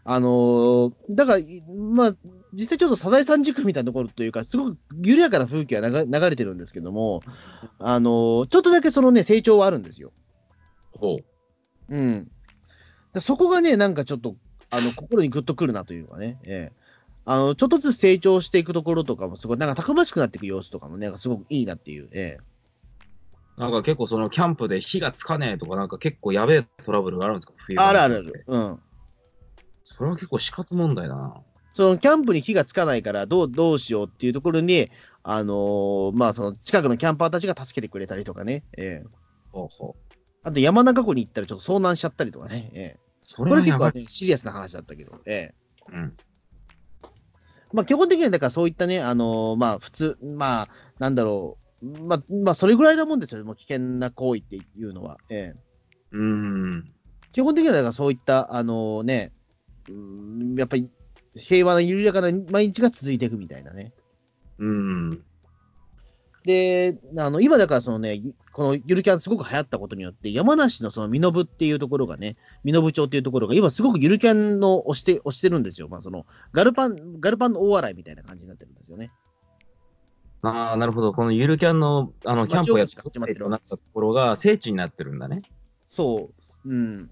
[0.05, 2.15] あのーだから、いまあ、
[2.53, 7.23] 実際ちょっとサザエさん軸みたいなところというか、すごく緩やかな風景が流流れてるんですけども、
[7.79, 10.11] あのーちょっとだけそのね、成長はあるんですよ。
[10.93, 11.17] ほ
[11.89, 11.95] う。
[11.95, 12.31] うん。
[13.13, 14.35] だそこがね、なんかちょっと、
[14.71, 16.79] あの、心にグッとくるなというかね、ええ
[17.25, 22.49] あの、ちょっとずつ成長していくところとかも、すごい、なんかたくましくなっていく様子とかもね、なんかすごくいいなっていう、ええ
[23.57, 27.53] なんか結構そのキャンプで火がつかねえとか、なんか結構やべえトラブルがあるんですか？
[27.57, 28.45] 冬場あるあるある。
[28.47, 28.79] うん。
[29.99, 31.35] それは結構死活問題だな。
[31.73, 34.89] その、キャンプに火がつかないから、どう、どうしようっていうところに、
[35.23, 39.07] あのーまあ、その、近くのキャンパーたちが助けてくれたりとかね、ええ
[39.51, 40.13] ほうほう。
[40.41, 43.91] あと山中湖に行ったらちょっと遭難しちゃったりとかね、ええそこれ結れはやばい。
[43.91, 45.51] 構ね、シリアスな話だったけど、え
[45.91, 46.13] えうん。
[47.73, 55.17] まあ、基本的には、だからそういったね、あのーまあ、普通、まあ、なんだろう、まあ、まあ、それぐらいなもんですよ、もう危険な行為っていうのは。
[55.29, 55.59] ええ
[56.11, 56.93] うん。
[57.31, 59.33] 基本的には、だからそういった、あのね、
[59.87, 60.89] うんやっぱり
[61.35, 63.93] 平和な緩やかな毎日が続いていくみたいなね。
[64.57, 65.23] うん。
[66.45, 68.21] で、あの今だからそのね、
[68.53, 75.89] このゆるキャンすごく流行ったことによって、山梨のその身延っていうところがね、身延町っていうところが今すごくゆるキャンの押して、押してるんですよ。
[75.89, 79.11] まあその、ガルパン、ガルパンの大洗みたいな感じになってるんですよね。
[80.41, 81.13] ああ、なるほど。
[81.13, 82.95] このゆるキャンの、あの、キャンプをやって
[83.33, 85.41] るなったところが聖地になってるんだね。
[85.89, 86.29] そ
[86.65, 86.69] う。
[86.69, 87.09] うん。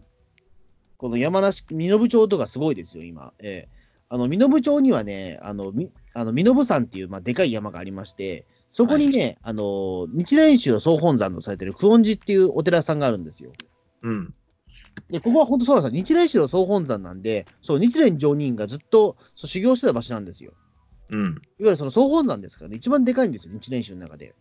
[0.98, 3.34] この山梨、身延町とかすごいですよ、今。
[3.40, 3.78] ええ
[4.10, 13.52] あの、身延町にはね、あの、みあの身延山っていう、まあ、でかい山がありまして、そこにね、あの、日蓮宗を総本山とされてる久遠寺っていうお寺さんがあるんですよ。
[14.04, 14.34] うん。
[15.10, 16.04] で、ここは本当そうなんですよ。
[16.06, 20.54] 日蓮宗の総本山なんで、そう、日蓮上人がずっとそう修行してた場所なんですよ。
[21.10, 21.20] うん。
[21.20, 24.36] いわゆるその総本山ですからね、一番でかいんですよ、日蓮宗の中で。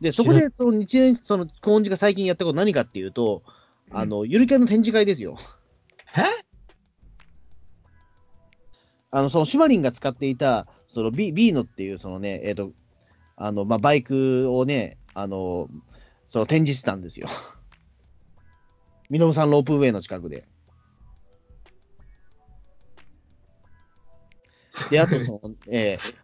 [0.00, 3.42] で、そこで、その日蓮、その久遠寺が最近やったこと何かっていうと、
[3.92, 5.36] あの、ゆるキャンの展示会ですよ。
[6.16, 6.22] え？
[9.10, 12.72] あの、そのシュマリンが使っていた、その B、B のっていう、そのね、えっ、と、
[13.36, 15.68] あの、まあ、バイクをね、あの、
[16.28, 17.28] そう、展示してたんですよ。
[19.10, 20.46] ミノブさんロープウェイの近くで。
[24.90, 26.16] で、あとその、 えー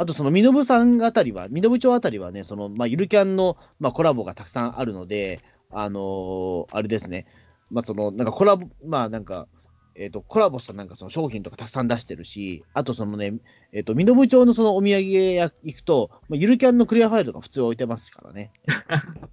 [0.00, 7.26] あとその、ミノブさんあたりは、ミノブ町あたりはね、その、まあ、ゆるキャンの、まあ、コラボがたくさんあるので、あのーあれですね、
[7.70, 9.46] まあ、その、なんかコラボ、まあ、なんか、
[9.94, 13.34] えっ、と、コラボしたなんかその商品とかたくさん出してるし、あとそのね、
[13.72, 18.52] えっ、と、ミノブ町のそのお土産屋行くと、まあ、ゆるキャンのクリアファイルとか普通置いてますからね。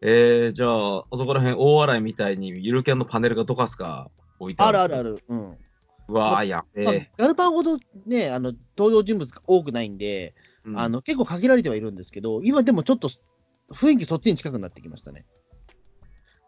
[0.00, 4.80] えー、じゃあ、あそこら辺大洗みたいにゆるキャンのパネルがどかすか置いてある。
[4.80, 5.24] あるあるある。
[5.28, 5.56] うん。
[6.08, 7.10] うわー、やべまあえ。
[7.16, 13.10] ガルパンほどね、あの、登場人物が多くないんで、うんあの、結構限られてはいるんですけど、今でもちょっと
[13.74, 15.26] 雰囲気そっちに近くなってきましたね。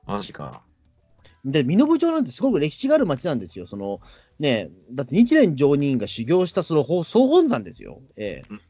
[0.06, 0.62] マジか。
[1.44, 3.66] で、身延町なんてすごく歴史がある町なんですよ。
[3.66, 4.00] その、
[4.38, 8.00] ね、だって日蓮上人が修行したそのほ総本山ですよ。
[8.16, 8.60] ええうん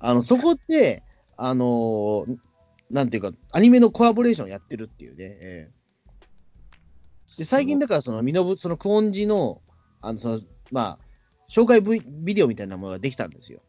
[0.00, 1.02] あの、そこって、
[1.36, 2.36] あのー
[2.90, 5.24] なんていうか、アニメのコラボレーションやってるっていうね。
[5.24, 5.84] ええ
[7.38, 9.62] で、最近だから、その、身延、その、久遠寺の、
[10.02, 11.04] あの、その、まあ、
[11.50, 13.62] 紹介ビビデオみたいなものができたんですよ。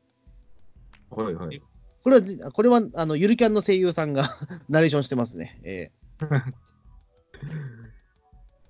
[1.10, 1.62] はいはい。
[2.05, 4.37] これは、これは、あの、ゆるキャンの声優さんが
[4.69, 5.59] ナレーションしてますね。
[5.63, 5.91] え
[6.21, 6.25] え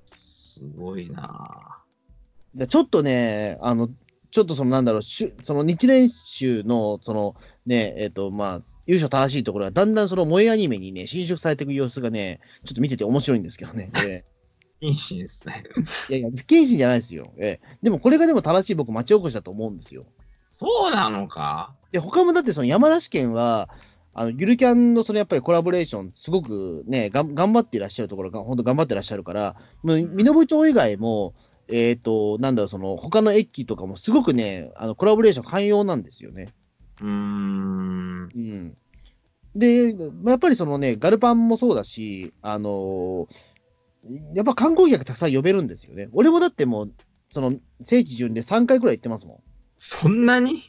[0.06, 1.84] すごいな
[2.56, 3.90] でちょっとね、あの、
[4.32, 13.92] ちょっとそのなんだろう、しゅその日蓮宗の、そのね、えっ、と、まあ、優勝正しいところが、だんだんその萌えアニメにね、侵食されていく様子がね、ちょっと見てて面白いんですけどね。
[13.98, 14.88] えぁ。
[14.88, 15.66] 謹慎ですね。
[16.10, 17.34] えいやいや、不謹慎じゃないですよ。
[17.38, 20.06] ええでもこれがでも正しい僕、町おこしだと思うんですよ。
[20.58, 21.74] そうなのか？
[21.92, 23.70] で、他もだってその山梨県は、
[24.14, 31.34] あの、ゆるキャンのそのやっぱりコラボレーション、すごくね、がん頑張っていらっしゃるところが、本当頑張ってらっしゃるから、もう、身延町以外も、
[31.68, 36.54] えっ、と、なんだろう、その、他の駅とかもすごくね、あの、コラボレーション寛容なんですよね。
[37.02, 38.30] うーん。
[38.34, 38.78] うん。
[39.56, 43.28] で、まあやっぱりそのね、ガルパンもそうだし、あの
[44.36, 46.10] やっぱ観光客たくさん呼べるんですよね。
[46.12, 46.94] 俺もだってもう、
[47.32, 49.38] その、聖地巡で3回くらい行ってますもん。
[49.78, 50.64] そんなに？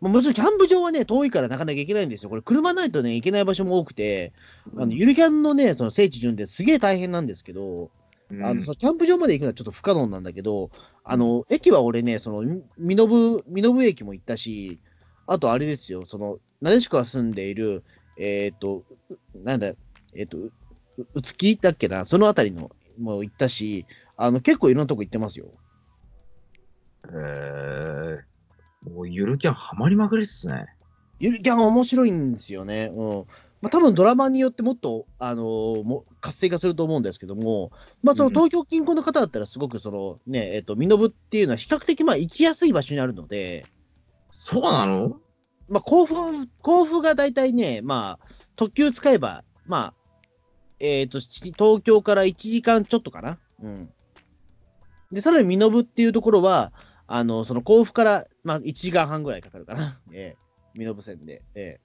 [0.00, 2.30] まあ、もちろんキャンプ場はね、遠いからなかなか行けないんですよ。
[2.30, 4.32] これ、車ないとね、行けない場所も多くて、
[4.76, 7.90] あのゆるキャンのね、その聖地巡ですげえ大変なんですけど、
[8.30, 10.70] うんあのそのキャンプ場まで行くのはちょっと不可能なんだけど、
[11.04, 14.80] あの駅は俺ね、その身延身延駅も行ったし、
[15.26, 17.84] あとあれですよ、そのなでしこが住んでいる、
[18.16, 19.74] えっ、と、うなんだ、
[20.14, 20.52] えっ、と、う
[21.14, 23.84] うつきだっけな、そのあたりのも行ったし、
[24.16, 25.48] あの結構いろんなとこ行ってますよ。
[27.08, 28.18] えー、
[28.90, 30.66] もうゆるキャンハマりまくりっすね。
[31.18, 32.90] ゆるキャン面白いんですよね。
[32.92, 33.24] うん。
[33.60, 37.70] まあ、多分ドラマによってもっと、あのーも活性化すると思うんですけども、
[38.02, 43.66] まあ、そのうん東京近郊の方だったら、すごくその、ね、えっ、と、身延っていうのは比較的、まあ、行きやすい場所にあるので、
[44.32, 45.20] そうなの？
[45.68, 46.14] まあ、甲府、
[46.60, 49.94] 甲府が大体ね、まあ、特急使えば、まあ、
[50.80, 53.38] えっ、と、ち東京から1時間ちょっとかな。
[53.62, 53.90] うん。
[55.12, 56.72] で、さらに身延っていうところは、
[57.14, 60.00] あの、その甲府から、まあ、1時間半ぐらいかかるかな。
[60.12, 60.38] ええ
[60.74, 61.42] 身延線で。
[61.54, 61.78] え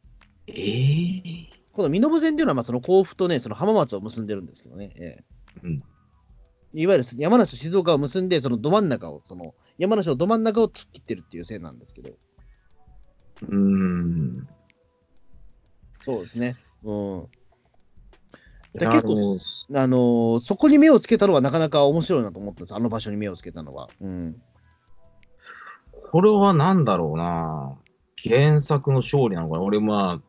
[0.48, 4.94] えええこの身延線っていうのは、まあ、その甲府とね、その浜松を結んでるんですけどね。
[4.96, 5.24] ええ
[5.64, 5.84] うん。
[6.74, 12.10] いわゆる山梨と静岡を結んで、そのど真ん中を、その山梨のど真ん中を突っ切ってるっていう線なんですけど。
[13.42, 14.48] うーん。
[16.06, 16.56] そうですね。
[16.84, 17.28] うん。
[18.80, 19.40] いや結構
[19.74, 22.76] あのーそこに目をつけたのはなかなか面白いなと思ったんです。
[22.76, 23.90] あの場所に目をつけたのは。
[24.00, 24.42] うん。
[26.12, 27.78] これは何だろうな。
[28.24, 29.64] 原作の勝利なのかな。
[29.64, 30.22] 俺、ま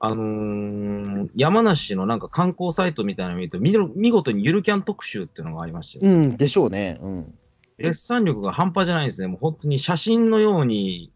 [0.00, 6.12] あ、あのー山梨のなんか観光サイトみたいなの見ると、見事にゆるキャン特集っていうのがありましたよ。
[6.12, 6.98] うん、でしょうね。
[7.00, 7.34] うん。
[7.78, 9.28] デッサン力が半端じゃないですね。
[9.28, 11.12] もう本当に写真のように、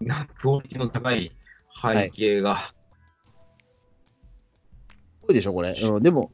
[0.00, 1.32] なクオリティの高い
[1.82, 2.56] 背景が。
[2.56, 2.74] す
[5.22, 5.72] ごいでしょ、これ。
[5.72, 6.32] うん、でも、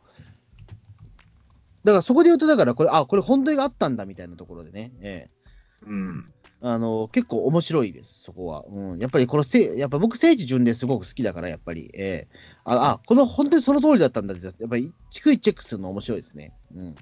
[1.82, 4.92] だからそこで言うと、だからこれ、あ、これ本当にあったんだみたいなところでね。
[5.00, 5.43] ええ
[5.86, 6.34] うん。
[6.60, 8.64] あの、結構面白いです、そこは。
[8.68, 8.98] うん。
[8.98, 11.90] やっぱりこのせ、やっぱ僕、聖地巡礼すごく好きだから、やっぱり。
[11.94, 12.28] ええ
[12.64, 16.52] あ、あ、この本当にその通りだったんだって、やっぱり、逐一チェックするの面白いですね。
[16.74, 16.96] うん。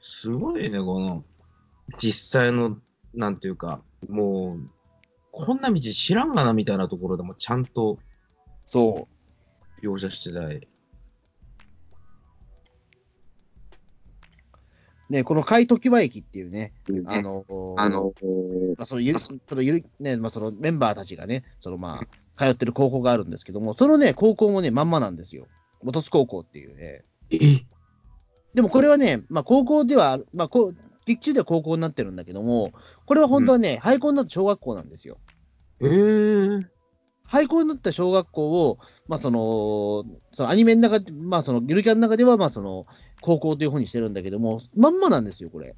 [0.00, 1.24] すごいね、この、
[1.98, 2.78] 実際の、
[3.14, 4.70] なんていうか、もう、
[5.32, 8.00] こんな道知らんがなみたいなところでもちゃんと
[8.70, 9.08] そ
[9.82, 9.86] う。
[9.86, 10.68] 描写してない。
[15.10, 16.72] ね、この海常盤駅っていうね、
[17.06, 17.44] あの、
[17.76, 18.14] あの、
[18.78, 22.00] まあ、そのゆる、そのゆる、ね、まあ、そのメンバーたちがね、そのま
[22.36, 25.48] あ、通ってる高校があるんですけども、そのね、高校もね、まんまなんですよ。
[25.82, 27.04] 元津高校っていうね。
[27.30, 27.38] え？
[28.54, 32.72] でもこれはね、まあ、高校では、まあ、こう、劇中では高校になってるんだけども、
[33.04, 35.18] これは本当はね、廃校になった小学校なんですよ。
[35.80, 36.62] えー、
[37.24, 42.86] 廃校になった小学校を、まあ、その、そのアニメの中で、まあ、その、ゆるキャンの中では、まあ、その、
[43.20, 45.76] 高校というふうにしてるんだけども、まんまなんですよ、これ。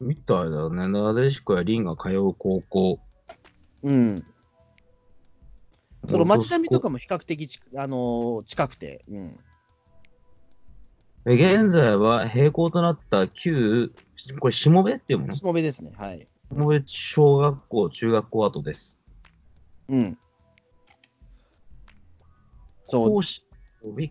[0.00, 0.88] みたいだね。
[0.88, 3.00] なでしこやりんが通う高校。
[3.82, 4.24] うん。
[6.08, 9.40] その街並みとかも比較的ち、あのー近くて、うん。
[11.26, 13.90] え現在は閉校となった旧、
[14.40, 15.34] これ、しもべっていうもの？
[15.34, 16.28] ししもべですね、はい。
[16.50, 19.02] もべ小学校、中学校跡です。
[19.88, 20.18] うん。
[22.86, 23.22] そう、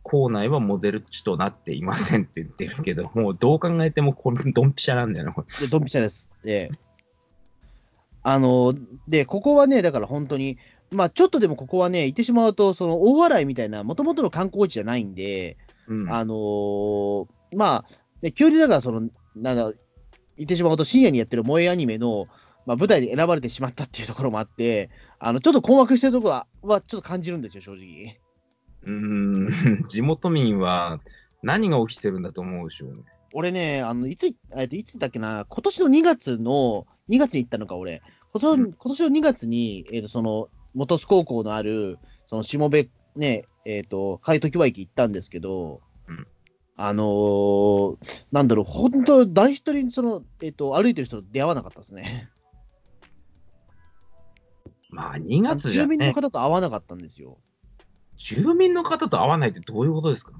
[0.03, 6.29] 校内はモデル地となっていませんって言ってるけど、 もうどう考えてもこれドンピシャなんだよな、これで、ドンピシャです。
[6.43, 6.71] で、
[8.23, 8.73] あの、
[9.07, 10.57] で、ここはね、だから本当に、
[10.91, 15.57] まあちょっとでもここはね、言ってしまうと、その大洗みたいな、もともとの観光地じゃないんで、
[15.87, 17.85] うんあのーまあ、
[18.21, 19.71] ね、急にだから、その、なんだ、
[20.37, 22.27] 言ってしまうと、深夜にやってる萌えアニメの、
[22.65, 24.89] まあ、舞台に選ばれてしまったっていうところもあって、
[25.19, 28.17] あの、ちょっと困惑してるところは、はちょっと感じるんですよ、正直。
[28.87, 30.99] うーん、地元民は
[31.43, 33.03] 何が起きてるんだと思うでしょうね。
[33.33, 38.01] 俺ね、あの、いつ、えっと、いつだっけな、今年の2月の、2月に行ったのか、俺。
[38.33, 46.27] 今年うん今年の2月に、えっと、その、元栖高校のある、その、下部、ね、えっと、海時は駅行ったんですけど、うん
[46.79, 47.97] あのー
[48.31, 52.29] なんだろう、本当誰一人、その、えっと、歩いてる人と出会わなかったですね。
[54.91, 57.39] まあ、2月じゃ住民のね、方と会わなかったんですよ。
[58.17, 60.31] 住民の方と会わないってどういうことですか？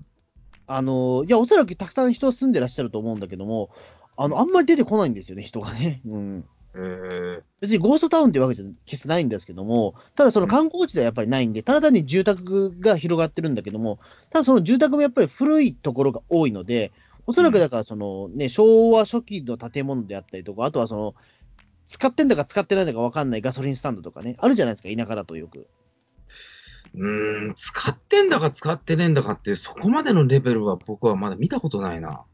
[0.67, 3.69] あのーいや、おそらくたくさん人住んでらっしゃると思うんだけども、
[4.17, 6.01] あの、あんまり出てこないんですよね、人がね。
[6.07, 6.45] うん。
[6.73, 13.97] えー、別にゴーストタウンってわけじゃ決してないんですけども、ただその観光地ではやっぱりないんで、ただ単に住宅が広がってるんだけども、
[14.29, 16.91] ただその住宅もやっぱり古いところが多いので、
[17.25, 21.15] おそらくだからそのね、昭和初期の建物であったりとか、あとはその、
[21.87, 25.67] 使ってんだか使ってないんだか分かんないガソリンスタンドとかね、あるじゃないですか、田舎だとよく。
[26.97, 32.25] うーん、使ってんだか使ってねえんだかっていう、そこまでのレベルは僕はまだ見たことないな。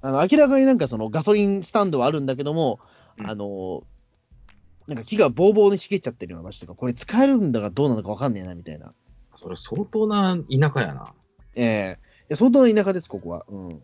[0.00, 2.80] あの明らかになんかそのガソリンスタンドはあるんだけども、
[3.18, 3.82] うんあの、
[4.86, 8.94] なんか木がボーボーに茂っちゃってるような場所とか、これ使えるんだかどうなのか分かんねえなみたいな。
[9.36, 11.12] それ相当な田舎やな。
[11.54, 13.44] ええいや相当な田舎です、ここは。
[13.48, 13.80] うん。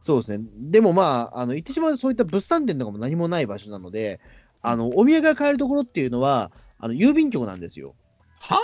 [0.00, 0.44] そうですね。
[0.70, 4.20] でもまあ、あの、言ってしまうとそういった物産展とかも何もない場所なので、
[4.62, 7.94] あの、お土産が買えるところっていうのは、あの、郵便局なんですよ。
[8.42, 8.58] は？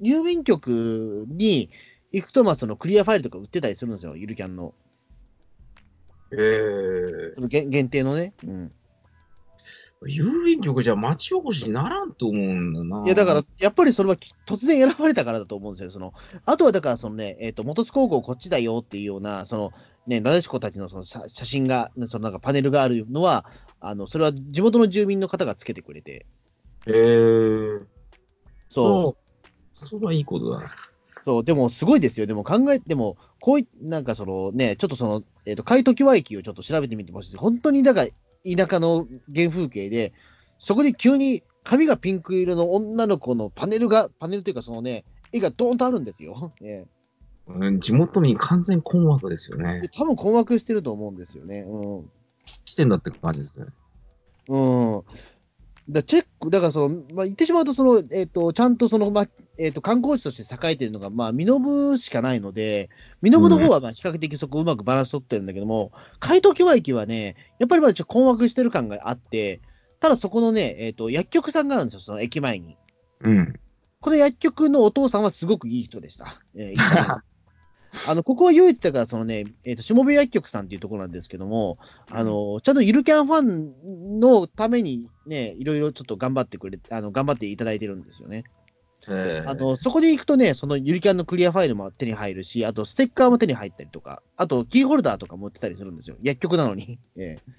[0.00, 1.70] 郵便局に
[2.12, 4.74] 行くと、まあ、そのクリアファイルとか売ってたりするんですよ、ゆるキャンの。
[6.32, 8.34] えー、その限限定のね。
[8.44, 8.72] うん。
[10.06, 13.04] 郵便局じゃ町おこしにならんと思うんだな。
[13.06, 15.90] いや、だから、やっぱりそれはき突然選ばれたからだと思うんですよ。
[15.90, 16.12] その、
[16.44, 19.72] あとはだから、そのね、えっ、と、元津高校こっちだよっていうような、その、
[20.06, 23.46] ね、なでしこたちのその写写真が、そのなんかパネルがあるのは、
[23.80, 26.26] あの、それは地元の住民の方がつけてくれて、
[26.86, 27.86] えー、
[28.74, 29.16] そ
[29.82, 30.70] う、それはいいことだな。
[31.24, 32.26] そう、でもすごいですよ。
[32.26, 37.36] でも考えても、こうい、なんかそのね、ちょっとその、えっ、と、海時和駅をちょっと調べてみてほしい。
[37.36, 38.08] 本当にだから、
[38.56, 40.12] 田舎の原風景で、
[40.58, 46.52] そこで急に髪がピンク色の女の子のパネルが、パネルというかそのね、絵がドーンとあるんですよ。
[46.62, 46.86] ええ
[47.46, 49.88] うん、地元民完全困惑ですよねで。
[49.90, 51.66] 多分困惑してると思うんですよね。
[51.68, 52.10] うん。
[52.64, 53.66] 来てんだって感じですね。
[54.48, 55.02] うん。
[55.88, 59.28] だチェック、だからその、まあ、言ってしまうと、その、えっ、と、ちゃんとその、まあ、
[59.58, 62.88] えっ、と、観光地として栄えてるのが、まあ、身延しかないので、
[63.20, 69.60] 身延の方は、まあ、比較的そこうまくバランス取ってるんだけども、海東京駅はね、やっぱりまだちょっと困惑してる感があって、
[70.00, 72.78] ただそこのね、えっ、と、薬局さんがあるんですよ、その駅前に。
[73.20, 73.54] うん。
[74.00, 76.40] この薬局のお父さんはすごくいい人でした。
[76.54, 77.20] えー
[78.08, 81.78] あの、ここは唯一だから、そのね、えっ、と、下部薬局さんっていうところなんですけども、
[82.10, 88.44] あの、ちゃんとゆるキャンファンのためにね、いろいろちょっと頑張ってくれ、あの、頑張っていただいてるんですよね。
[89.08, 96.16] えーあの、そこに行くとね、そのゆるキャンのクリアファイルも手に入るし、あとステッカーも手に入ったりとか、あとキーホルダーとかも売ってたりするんですよ。
[96.22, 96.98] 薬局なのに。
[97.16, 97.52] ええ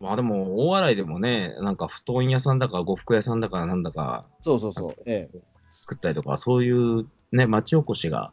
[0.00, 5.02] まあでも、大洗でもね、なんか布団屋さんだか、呉服屋さんだか、なんだかそうそうそう。
[5.04, 8.32] ええ作ったりとか、そういうね、町おこしが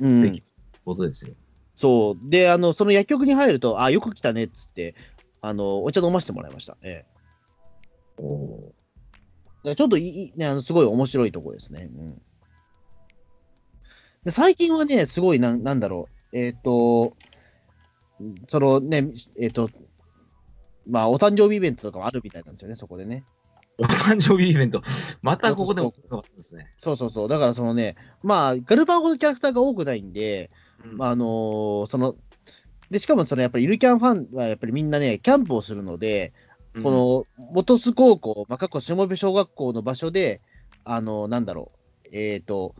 [0.00, 0.46] うんできる
[0.88, 1.34] ことですよ。
[1.74, 2.30] そう。
[2.30, 4.94] で、あの、その薬局に入ると、あ、よく来たねっつって、
[5.40, 6.76] あの、お茶飲ませてもらいました。
[6.82, 7.18] ええ
[8.22, 8.72] お
[9.64, 11.90] ちょっといい、ね、あのすごい面白いとこですね。
[11.94, 12.22] うん、
[14.24, 17.16] で最近はね、すごいなん、なんだろう、えっ、と、
[18.48, 19.08] そのね、
[19.38, 19.70] えっ、と、
[20.86, 23.24] まあ、お誕生日イベントとかもあるみたいなんですよね、そこでね。
[23.78, 24.82] お誕生日イベント、
[25.22, 25.92] またここでも。
[26.78, 27.28] そうそうそう。
[27.28, 30.50] だからそのね、まあ、ガルパンほどキャラクターが多くないんで、
[31.00, 32.16] あ、あのーその、
[32.90, 36.32] で、しかもそのやっぱりゆるキャンファンはやっぱりみんなね、キャンプをするので、
[36.82, 40.40] この元栖高校、まあ、過去下部小学校の場所で、
[40.84, 41.72] あの、なんだろ
[42.04, 42.74] う、えっ、と、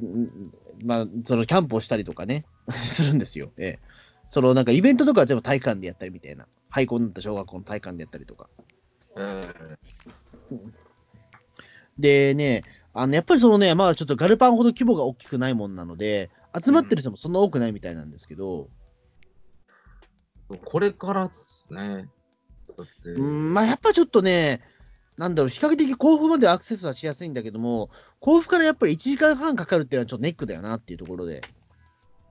[0.00, 0.52] ん
[0.84, 2.44] まあ、そのキャンプをしたりとかね、
[2.86, 3.52] するんですよ。
[3.56, 3.90] ええ
[4.30, 6.46] そのなんかイベントとかは全部体育館でやったりみたいな。
[6.70, 8.48] 廃校になった小学校の体育館でやったりとか。
[9.16, 9.42] え
[11.98, 12.62] でね、
[12.94, 16.30] あのやっぱりそのね、まあちょっとガルパンほど規模が大きくないもんなので、
[16.62, 22.08] 集まってる人もそんな多くないみたいなんですけど、ーこれからですね。
[23.04, 24.62] うん、まあやっぱちょっとね、
[25.16, 27.90] なんだろう、比較的甲府までアクセスはしやすいんだけども、
[28.20, 31.42] 甲府からやっぱり1時間半かかるっていうのはちょっとネックだよなっていうところで。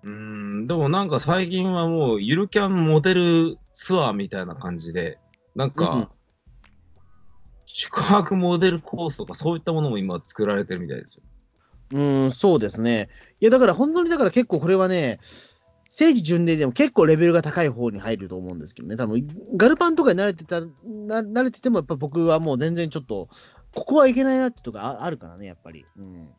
[0.03, 5.19] うん、でもなんか最近はもうゆるキャンモデルツアーみたいな感じで、
[5.55, 6.07] なんか、うん
[7.71, 11.23] 宿泊モデルコースとかそういったものも今作られてるみたいですよ。
[11.91, 13.09] うん、そうですね。
[13.39, 15.19] いや、だから本当にだから結構これはね、
[15.89, 19.27] 聖地巡礼でも結構レベルが高い方に入ると思うんですけどね、多分
[19.57, 23.27] ガルパンとかに慣れてた、な慣れてても、やっぱ僕はもう全然ちょっと、
[23.73, 25.85] ここはいけないなってとこああるからね、やっぱり。
[25.97, 26.29] うん。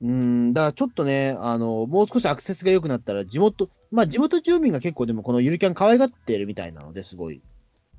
[0.00, 7.42] うん、だからちょっとね、あの、もう少しアクセスが良くなったら、地元、まあ地元住民が結構でもこのゆるキャン可愛がってるみたいなので、すごい。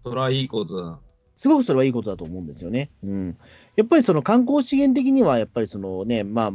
[0.04, 1.02] それはいいことだな。
[1.40, 2.92] すごくそれはいいことだと思うんですよね。
[3.04, 3.38] うん。
[3.78, 6.52] やっぱりその観光資源的には、やっぱりそのね、まあ、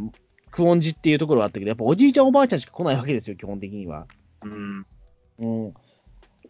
[0.51, 4.07] 久遠寺っていうところがあったけど、やっぱおじいちゃんおばあちゃんしか来ないわけですよ、基本的には。
[4.43, 4.87] うん。
[5.39, 5.75] うん。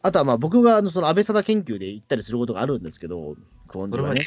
[0.02, 3.36] あとはまあ僕があのその安倍貞研究で行ったりすることがあるんですけど、
[3.68, 4.24] 久遠それは寺はね。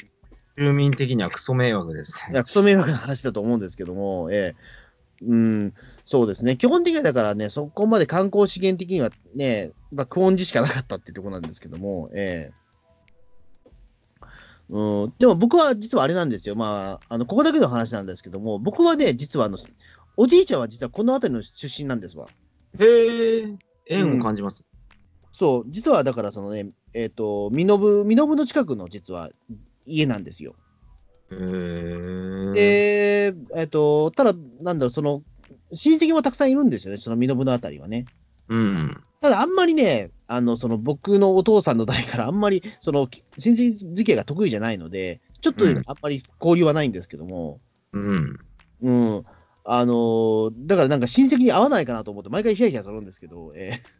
[0.57, 5.73] 住民的にはクソ迷惑ですいや、クソ迷惑な話だと思うんですけども、ええうん、
[6.05, 6.57] そうですね。
[6.57, 12.66] 基本的にはだからね、そこまで観光資源的にはね、まあ、久遠寺しかなかったっていうところなんですけども、ええ
[14.69, 16.55] うん、でも僕は実はあれなんですよ。
[16.55, 19.57] まあ、あの、ここだけの話なんですけども、僕はね、実はあの、
[20.17, 22.27] おじいちゃんは実はこの辺りの出身なんですわ。
[22.79, 24.65] へえ、縁を感じます。
[25.31, 29.29] そう、実はだからそのね、えっ、と、身延、身延の近くの実は
[29.85, 30.55] 家なんですよ。
[31.31, 31.35] へ
[32.55, 33.31] え。
[33.31, 35.23] で、えっ、と、ただ、なんだろう、その、
[35.73, 38.05] 親戚もたくさんいるんですよね、その身延のあたりはね。
[38.49, 39.03] うん。
[39.21, 43.07] ただ、あんまりね、あの、その、僕のお父さんの代からあんまり、その、
[43.37, 45.83] 親戚付き合いが得意じゃないので、ちょっとうん。
[45.85, 47.59] あんまり交流はないんですけども、
[47.93, 48.39] うん。
[48.81, 49.25] うん。
[49.69, 53.79] あのーだからなんか親戚に会わないかなと思って、毎回ヒヤヒヤするんですけど、えー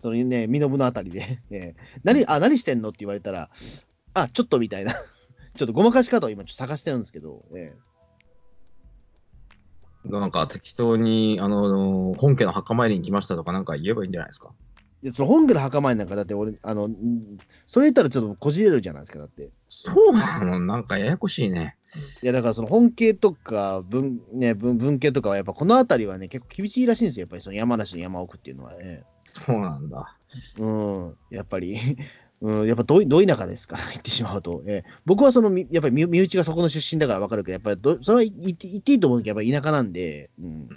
[0.00, 3.50] そのね、身延のあたりで、えー何、あ、何してんのって言われたら、
[4.14, 4.92] あ、ちょっとみたいな、
[5.56, 7.76] ちょっとごまかし方を今ちょっと探してるんですけど、え
[10.08, 14.48] なんか適当に、あの、本家の墓参りに来ましたとかなんか言えばいいんじゃないですか？
[15.02, 16.94] ーでその本家の墓参りなんか、だって俺、あの、ん
[17.66, 19.50] それ言ったらちょっとこじれるじゃないですか、だって。
[19.68, 20.58] そうなの？
[20.60, 21.76] なんかややこしいね。
[22.22, 29.04] いや、だからその本家とか文、ね、文文系とかは、やっぱこのあたりはね、結構厳しいらしいんですよ、やっぱりその山梨の山奥っていうのはね。
[29.24, 30.16] そうなんだ。
[30.58, 31.78] うん、やっぱり、
[32.42, 34.62] うん、やっぱどいど田舎ですから、 言ってしまうと。
[34.66, 40.68] えー僕はその、みやっぱり身身内がそこの出身だから分かるけど、やっぱりど、それは言って言っていいと思うけど、やっぱり田舎なんで、うん。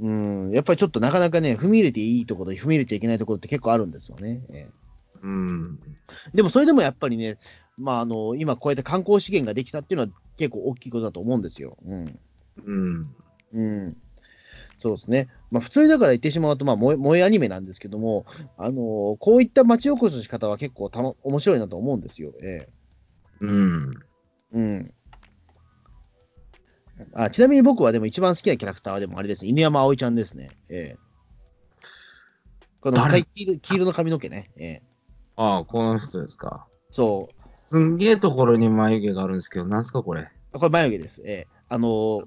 [0.00, 0.10] う
[0.48, 4.44] ん、やっぱりちょっとなかなかね、踏み入れていいところと踏み入れちゃいけないところって結構あるんですよね。
[4.50, 4.70] え
[5.22, 5.78] うん。
[6.32, 7.38] ーでもそれでもやっぱりね、
[7.76, 11.76] まあ、あの、今こうやって観光資源ができたっていうのは結構大きいことだと思うんですよ。
[11.84, 12.18] うん。
[12.64, 13.14] うん。
[13.52, 13.96] うん。
[14.78, 15.28] そうですね。
[15.50, 18.26] まあ、普通にだから言ってしまうと、まあ、萌え萌えアニメなんですけども、
[18.56, 22.32] あのーこういった町おこしの仕方は結構たの面白いなと思うんですよ。
[22.42, 22.68] え
[23.40, 23.94] うん。
[24.54, 24.94] えうん。
[27.14, 30.50] あちなみに僕はでも一番好きなキャラクターはでもあれですね、犬山葵ちゃんですね。
[30.70, 30.98] ええ
[32.80, 33.08] この誰？
[33.08, 34.50] 赤い黄色黄色の髪の毛ね。
[34.56, 34.82] ええ
[35.36, 36.66] ああ、この人ですか。
[36.90, 37.34] そう。
[37.56, 40.28] すんげえところに眉毛があるんですけど、なんすかこれ。
[40.52, 41.22] これ眉毛です。
[41.22, 42.24] ええあのー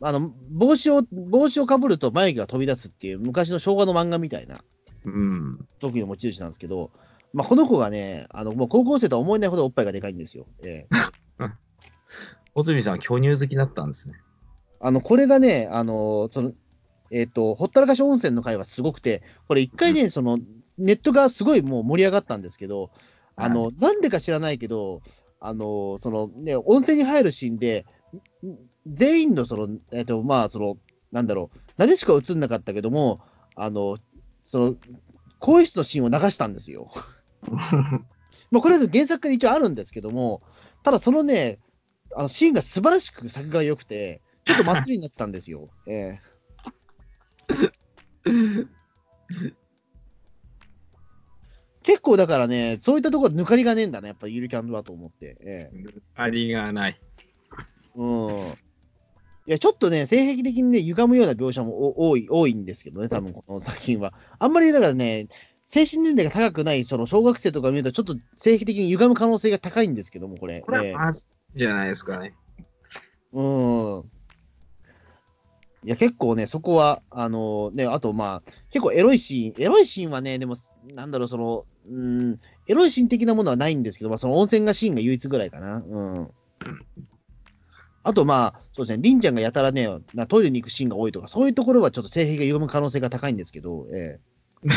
[0.00, 4.64] あの、帽子を、帽子をかぶると眉毛が飛び出すっていう昔の昭和の漫画みたいな
[5.04, 5.68] うん。
[5.80, 6.90] 特技の持ち主なんですけど、
[7.32, 10.46] まあ、この子がね、あのもう高校生とは思えないほどおっぱいがでかいんですよ。
[10.62, 10.96] ええ
[12.54, 14.14] 小泉さん、巨乳好きだったんですね。
[14.80, 16.52] あのこれがね、あのその
[17.10, 20.38] えっ、と、ほったらかし温泉の回はすごくて、これ一回ね、その
[20.78, 22.90] ネットがすごいもう盛り上がったんですけど、
[23.36, 25.02] あの、なんでか知らないけど、
[25.40, 27.84] あのそのね、温泉に入るシーンで、ん
[28.86, 30.76] 全員のその、えっ、と、まあ、その、
[31.12, 33.20] なんだろう、なでしか映んなかったけども、
[33.54, 33.98] あの、
[34.42, 34.76] その、
[35.38, 36.90] 更衣室のシーンを流したんですよ。
[38.50, 40.42] まあ、これは原作から一応あるんですけども、
[40.82, 41.58] ただそのね、
[42.14, 45.68] あのシーンが素晴らしく作画が良くて、ちょっとまっつりになってたんですよ。
[45.88, 46.20] ええ
[51.82, 55.36] 結構だからね、そういったところ抜かりがねえんだね、やっぱゆるキャンはと思って。
[55.40, 57.00] ええありがない。
[57.94, 58.54] うん。
[59.46, 64.14] いや、ちょっとね、性癖的にね、歪むような描写もお多い、多いんですけどね、多分この作品は。
[64.38, 65.28] あんまりだからね、
[65.66, 70.60] 精神年齢が高くない、その小学生とか見ると、ちょっと性癖的に歪む可能性が高いんですけども、これ。
[70.60, 72.34] これえはまずじゃないですかね。
[72.58, 74.04] えうん。
[75.84, 80.56] いや、結構ね、そこは、あのね、あとまあ、結構エロいシーン、エロいシーンはね、でも、
[80.94, 85.84] なんだろう、その、うん、エロいシーン的なものはないんですけど、まあ、その温泉がシーンが唯一ぐらいかな。
[85.86, 86.30] うん。
[88.04, 94.20] あと、まあ、そうですね、りんちゃんがやたらね、なトイレに行くシーンが多いとか、そういうところはちょっと性癖が歪む可能性が高いんですけど、え
[94.64, 94.68] え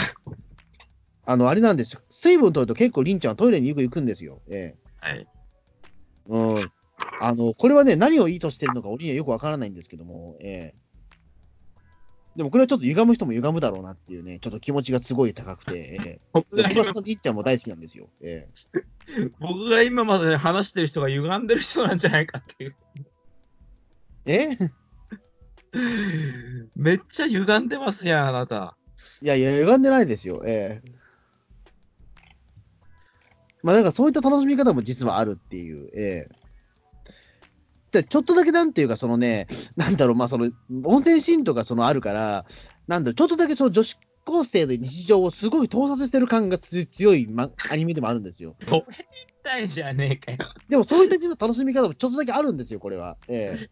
[1.26, 2.02] あの、あれなんですよ。
[2.10, 4.42] 水分取ると結構りんちゃんはトイレによく行くんですよ。
[4.48, 5.28] ええはい。
[6.28, 6.72] うん。
[7.20, 10.76] あの、これはね、何を意図してるのか、俺にはよくわからないんですけども、ええ
[12.38, 18.10] でもこれはちょっと歪む人も歪むだろうなっていうね、ちょっと気持ちがすごい高くて、ええ で僕はそのりんちゃんも大好きなんですよ。
[18.22, 18.48] え
[19.40, 22.76] 僕が今まで話してる人が歪んでる人なんじゃないかっていう。
[24.28, 24.58] え？
[24.60, 24.72] え
[26.76, 28.78] めっちゃ歪んでますやん、あなた。
[29.22, 30.44] いやいや、歪んでないですよ。
[30.46, 30.92] ええ
[33.64, 35.90] まあ、だからそういった楽しみ方も実はあるっていう。
[35.96, 36.36] ええ
[37.92, 39.48] でちょっとだけなんていうか、そのね、
[39.78, 40.52] なんだろう、まあ、その、
[40.84, 42.46] 温泉シーンとかそのあるから、
[42.88, 48.58] なんだろう、ちょっとだけその女子高生の日常をすごい盗撮してる感がつ強い、ま、アニメでもあるんですよ。
[48.60, 48.86] どれみ
[49.42, 50.54] たいじゃねえかよ。
[50.68, 53.16] でもそういった楽しみ方もちょっとだけあるんですよ、これは。
[53.30, 53.70] ええ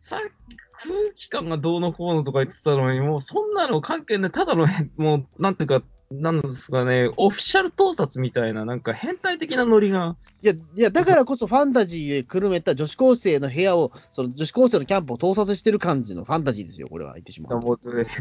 [0.00, 0.56] さっき
[0.88, 4.66] 空気感がどうのこうのとか言ってたのに、もうそんなの関係ない、ただの、
[4.96, 5.82] もう、なんていうか、
[6.12, 10.16] なんですかね、オフィシャル盗撮みたいな、なんか変態的なノリが。
[10.42, 17.66] いや、いや、だからこそファンタジーでくるめた女子高生の部屋を、その女子高生のキャンプを盗撮してる感じのファンタジーですよ、これは言ってしまうと。
[17.66, 17.80] もう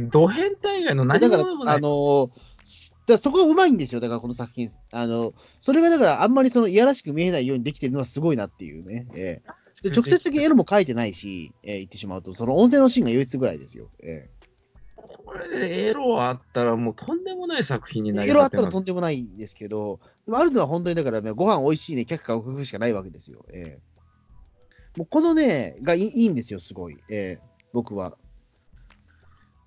[0.09, 1.05] ド変態以外の？
[1.05, 1.75] 何だから、者でもない。
[1.75, 1.87] あの？
[1.89, 2.39] ーだか
[3.09, 4.33] らそこがうまいんですよ、だからこの？
[4.33, 4.71] 作品。
[4.91, 6.67] あの、それがだからあんまりその？
[6.67, 7.99] いやらしく見えないようにできてるの？
[7.99, 9.05] はすごいなっていうね。
[9.13, 9.49] ええ
[9.89, 13.91] で直接的にエロも書いてないし、ええ言ってしまうと、その温泉のシーンが唯一ぐらいですよ。
[14.01, 14.29] え
[14.95, 23.45] これでエロあったらもうとんでもない作品になりえエロあったらとんでもないんですけど、でもあるのは本当にだからね、ご飯美味しいね、客か工夫しかないわけですよ。
[23.53, 23.79] ええ
[24.97, 26.97] もうこのね、がいいんですよ、すごい。
[27.09, 27.41] ええ
[27.73, 28.17] 僕は。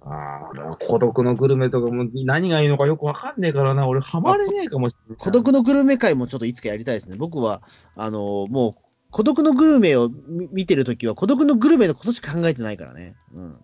[0.00, 3.86] ああ、孤独のグルメとかも何がいいのかよくわかんねえからな。
[3.86, 5.18] 俺ハマれねえかもしれない。
[5.18, 7.16] 孤独のグルメ会もちょっといつかやりたいですね。
[7.16, 7.62] 僕は、
[7.94, 13.16] あのもう、孤独のグルメを見見てるときは、孤独のグルメのことしか考えてないからね。
[13.32, 13.56] うん。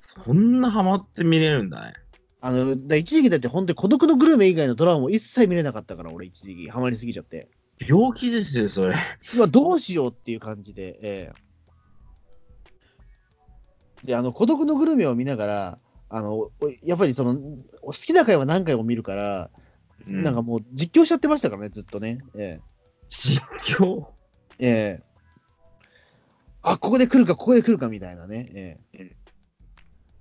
[0.00, 1.92] そんなハマって見れるんだね。
[2.40, 7.48] あの、だ一時期だって本当に孤独のグルメ以外のドラマも一切見れなかったから、俺一時期ハマりすぎちゃって。
[7.80, 8.94] 病気ですよ、それ。
[9.36, 11.48] うわ、どうしようっていう感じで、ええ
[14.04, 15.78] で、あの、孤独のグルメを見ながら、
[16.08, 17.36] あの、おやっぱりその、
[17.82, 19.50] 好きな回は何回も見るから、
[20.06, 22.20] なんかもう実況しちゃってましたからね、ずっとね。
[22.36, 22.60] え
[23.08, 23.42] 実
[23.76, 24.06] 況？
[24.58, 25.02] えええ
[26.62, 28.50] あ、ここで来るか、ここで来るかみたいなね。
[28.52, 29.16] ええ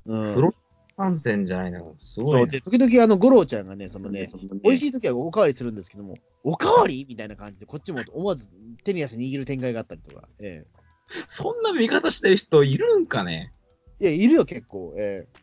[0.06, 0.34] うん。
[0.34, 0.54] プロ
[0.96, 1.94] 観戦じゃないの。
[1.98, 2.42] すごい、ね。
[2.42, 4.32] そうで、時々、あの、五郎ちゃんがね、そのね、
[4.64, 4.88] 美味しい。
[4.88, 8.48] い時はおかわりするんですけども、おかわりみたいな感じで、こっちも思わず
[8.84, 10.28] 手に汗握る展開があったりとか。
[10.40, 10.66] え
[11.08, 13.54] そんな見方してる人いるんかね
[14.00, 14.96] えいや、いるよ、結構。
[14.98, 15.40] ええ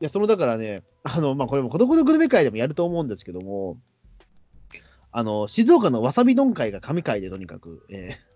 [0.00, 3.78] いや、その、だからね、あの、まあ、これも孤独のグルメ会でもやると思うんですけども、
[5.12, 8.18] あの、静岡のわさび丼会が神会でとにかく、え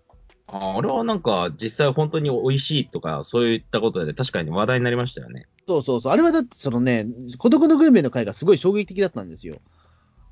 [0.51, 5.47] あれはなんか実際本当に美味しいとかそういったことで確かに話題になりましたよね。
[5.67, 9.61] そうそうそう、あれはだって、そのね、孤独のグルメの会がすごい衝撃的だったんですよ。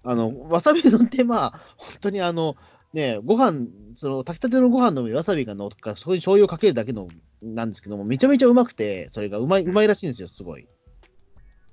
[0.03, 2.55] あの、わさび丼って、まあ、本当にあの、
[2.93, 7.07] ね、ご飯、その炊きたてのご飯の上にわさびが乗っか、そこに醤油をかけるだけの
[7.41, 10.67] なんですけども、めちゃめちゃうまくて、それがうまい、うまいらしいんですよ、すごい。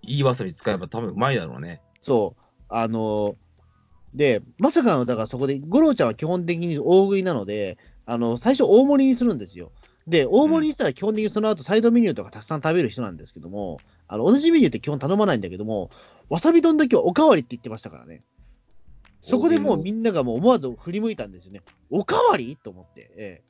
[0.02, 1.80] いいわさび使えば多分うまいだろうね。
[2.02, 2.42] そう。
[2.68, 3.36] あの、
[4.14, 9.72] で、まさかの、だからそこで、五郎ちゃんは基本的に大食いなので、あの、最初大盛りにするんですよ。
[10.06, 15.90] で、大盛りにしたら基本的にその後サイドメニューとかたくさん食べる人なんですけども、あの、同じメニューって基本頼まないんだけども、
[16.28, 18.22] わさび丼だけはおかわりって言ってましたからね。
[19.22, 21.62] そこでもうみんながもう思わず振り向いたんですよね。
[21.90, 23.10] おかわりと思って。
[23.16, 23.42] え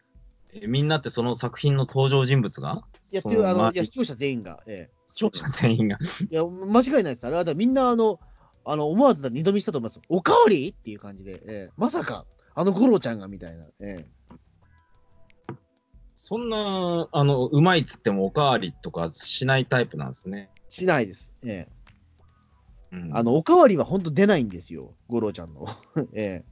[0.62, 2.82] えみんなってその作品の登場人物が？
[3.12, 3.12] え。
[3.12, 4.62] いや、そっていう、あの、まいや、視聴者全員が。
[4.66, 5.98] え視聴者全員が。
[6.22, 6.24] え。
[6.32, 7.26] いや、間違いないです。
[7.26, 8.18] あれはみんな、あの、
[8.64, 10.00] あの、思わず二度見したと思います。
[10.08, 11.42] おかわりっていう感じで。
[11.46, 11.70] ええ。
[11.76, 13.64] まさか、あの五郎ちゃんがみたいな。
[13.64, 14.06] ええ。
[16.28, 20.50] そんな、あの、うまいっつってもおかわりとかしないタイプなんですね。
[20.68, 21.32] しないです。
[21.44, 21.68] え
[22.90, 22.96] え。
[22.96, 24.96] うん、あの、おかわりは本当出ないんですよ。
[25.06, 25.68] 五郎ちゃんの。
[26.14, 26.44] ええ。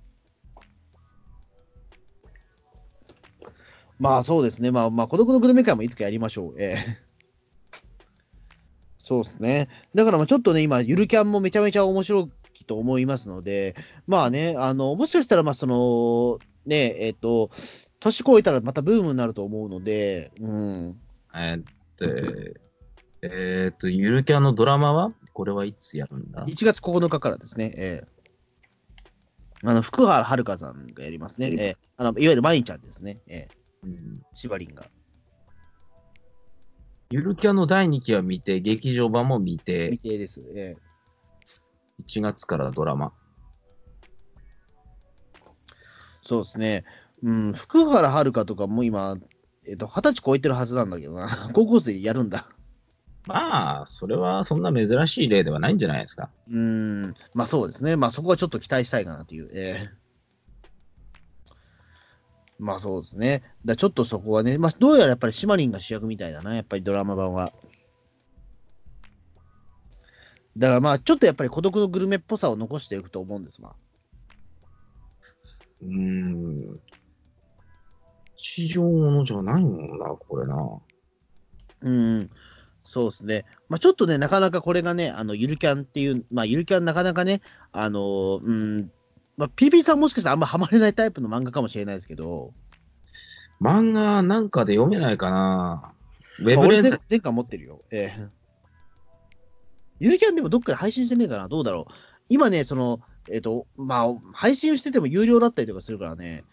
[3.99, 4.71] まあそうですね。
[4.71, 6.55] まあまあ、孤独のグルメ会もいつかやりましょう。
[6.57, 6.99] ええ。
[9.03, 9.69] そうですね。
[9.93, 13.75] だからまあちょっとね、今、ゆるキャンもめちゃめちゃ面白いと思いますので、
[14.07, 17.51] まあね、あの、もしかしたらまあその、ね、えっ、と、
[18.05, 21.01] 年越えたらまたブームになると思うので、うん。
[21.35, 21.65] えーっ
[21.97, 22.05] と、
[23.23, 31.51] えーっと、ゆるキャンのドラマはこれはいつやるんだ？1月9日からですね、えーあの、福原遥さんがやりますね。
[31.59, 33.21] えーあのいわゆるマインちゃんですね。
[33.27, 33.49] え
[33.83, 33.95] うんー、
[34.35, 34.85] シバリンが。
[37.11, 40.43] ゆるキャンの第2期は見て、劇場版も見て未、定です。
[40.55, 40.95] えー
[42.03, 43.13] 1月からドラマ。
[46.23, 46.85] そうですね。
[47.23, 49.17] うん、福原遥とかも今、
[49.67, 51.51] えっ、と、二十歳超えてるはずなんだけどな。
[51.55, 52.49] 高校生やるんだ。
[53.27, 56.31] まあ、それはそんな珍しい例ではないんじゃないですか。
[56.51, 57.97] うん、まあそうですね。
[57.97, 59.51] まあそこはちょっと期待したいかなという。
[59.55, 60.05] えー
[62.59, 63.43] まあそうですね。
[63.65, 67.53] だちょっとそこはね、まあどうやらやっぱりシマリンが主役みたいだな、やっぱりドラマ版は。
[70.57, 73.75] だからまあちょっとやっぱり孤独のグルメっぽさを残していくと思うんですわ。
[75.83, 76.81] うーん。
[78.47, 80.79] 地上ものじゃないもんな、これな。
[81.81, 82.31] うん、
[82.85, 83.47] そうですね。
[83.71, 87.41] まあちょっとね、なかなかこれがね、あの、ゆるキャンっていう、まあゆるキャンなかなかね、
[87.73, 88.91] あの、うん、
[89.39, 92.53] まあ PP さんもしかしたらあんまハマれないタイプの漫画かもしれないですけど、
[93.63, 95.95] 漫画なんかで読めないかな。
[96.41, 97.01] ウェブ連載。
[97.09, 97.81] 前回持ってるよ。
[97.91, 98.29] ええ
[100.01, 101.93] ゆるキャンでもどっかで配信してねえかなどうだろう
[102.29, 106.45] 今ね、その、えっ、と、まあ、配信してても有料だったりとかするからね、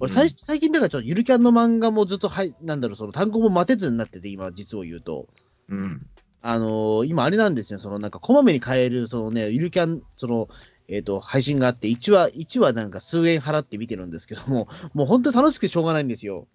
[0.00, 5.28] 俺最、うん最近だからちょっとゆるキャンの漫画もずっと、はい、なんだろう、その単語も待てずになってて、今、実を言うと。
[5.68, 6.06] うん。
[6.42, 10.48] あのー今あれなんですよ、そのなんかこまめに買える、そのね、ゆるキャン、その、
[10.88, 16.46] えっ、と、配信があって、1話、1話なんか数円払って見てるんですけども、 もう本当に楽しくてしょうがないんですよ。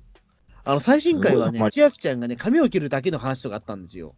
[0.63, 4.15] あの、最新回はね、千秋ちゃんがね、髪を切るだけの話とかあったんですよ。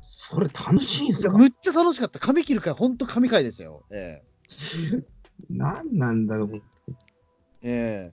[0.00, 1.36] それ楽しいんすか？
[1.36, 2.18] むっちゃ楽しかった。
[2.20, 3.84] 髪切る回、本当神回ですよ。
[3.90, 4.22] え
[5.50, 6.62] 何なんだろう。
[7.66, 8.12] え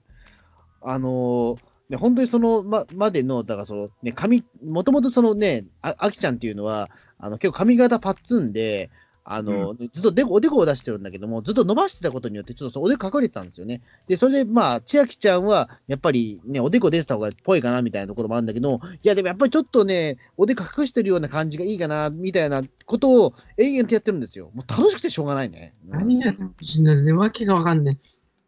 [0.82, 1.58] あのー
[1.90, 8.90] ね、本当にそのままでの、だからその、ね、髪、もともとそのね、ああきちゃんっていうのは、あの結構髪型パッツンで、
[9.26, 13.80] あのずっとでこおでこを出してるんだけども、ずっと伸ばしてたことによって、ちょっとおでこ隠れてたんですよね。
[14.06, 24.50] で、それで、まあ、千秋ちゃんは、やっぱりね、おでこ出てた方がっぽいかなみたいなところもあるんだけど、いや、でもやっぱりちょっとね、おでこ隠してるような感じがいいかな、みたいなことを永遠とやってるんですよ。
[24.54, 25.74] もう楽しくてしょうがないね。
[25.88, 27.12] うん何が楽しいんだね。
[27.12, 27.98] わけがわかんね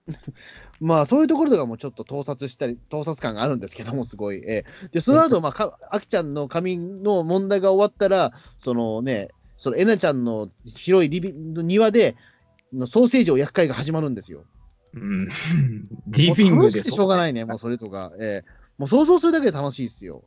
[0.81, 4.43] まあ、そういうところとかもちょっと盗撮したり、盗撮感があるんですけども、すごい。
[4.47, 8.33] えーで、その後、まあ、か、あきちゃんの髪の問題が終わったら、
[8.63, 12.17] そのね、そのえなちゃんの広いリビの庭で、
[12.73, 14.45] のソーセージを焼く会が始まるんですよ。
[14.95, 14.99] え。
[14.99, 15.29] うん。
[16.09, 18.13] リビングでもう楽しくてしょうがないね、もうそれとか。
[18.19, 20.23] えーもう想像するだけで楽しいですよ。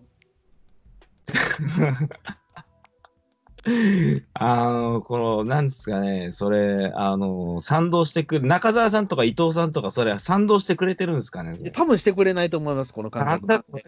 [4.34, 11.58] あの、この、なんですかね、それ、あの、賛同してくる、中澤さんとか伊藤さんとか、それは賛同してくれてるんですかね。
[11.72, 13.48] 多分してくれないと思います、この感覚。
[13.48, 13.84] なんだこれ。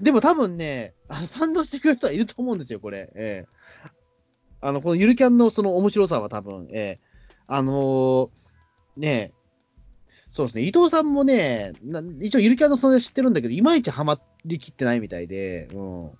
[0.00, 0.94] でも多分ね、
[1.26, 3.10] 賛同してくれる人はいると思うんですよ、これ。
[3.14, 3.62] ええ
[4.60, 7.00] あの、このゆるキャンのその面白さは多分、ええ
[7.48, 8.30] あのー
[8.96, 9.32] ね
[10.30, 16.10] そうですね、伊藤さんもね、な一応ゆるキャンの存在知ってるんだけど、いまいちハマりきってないみたいで、うん。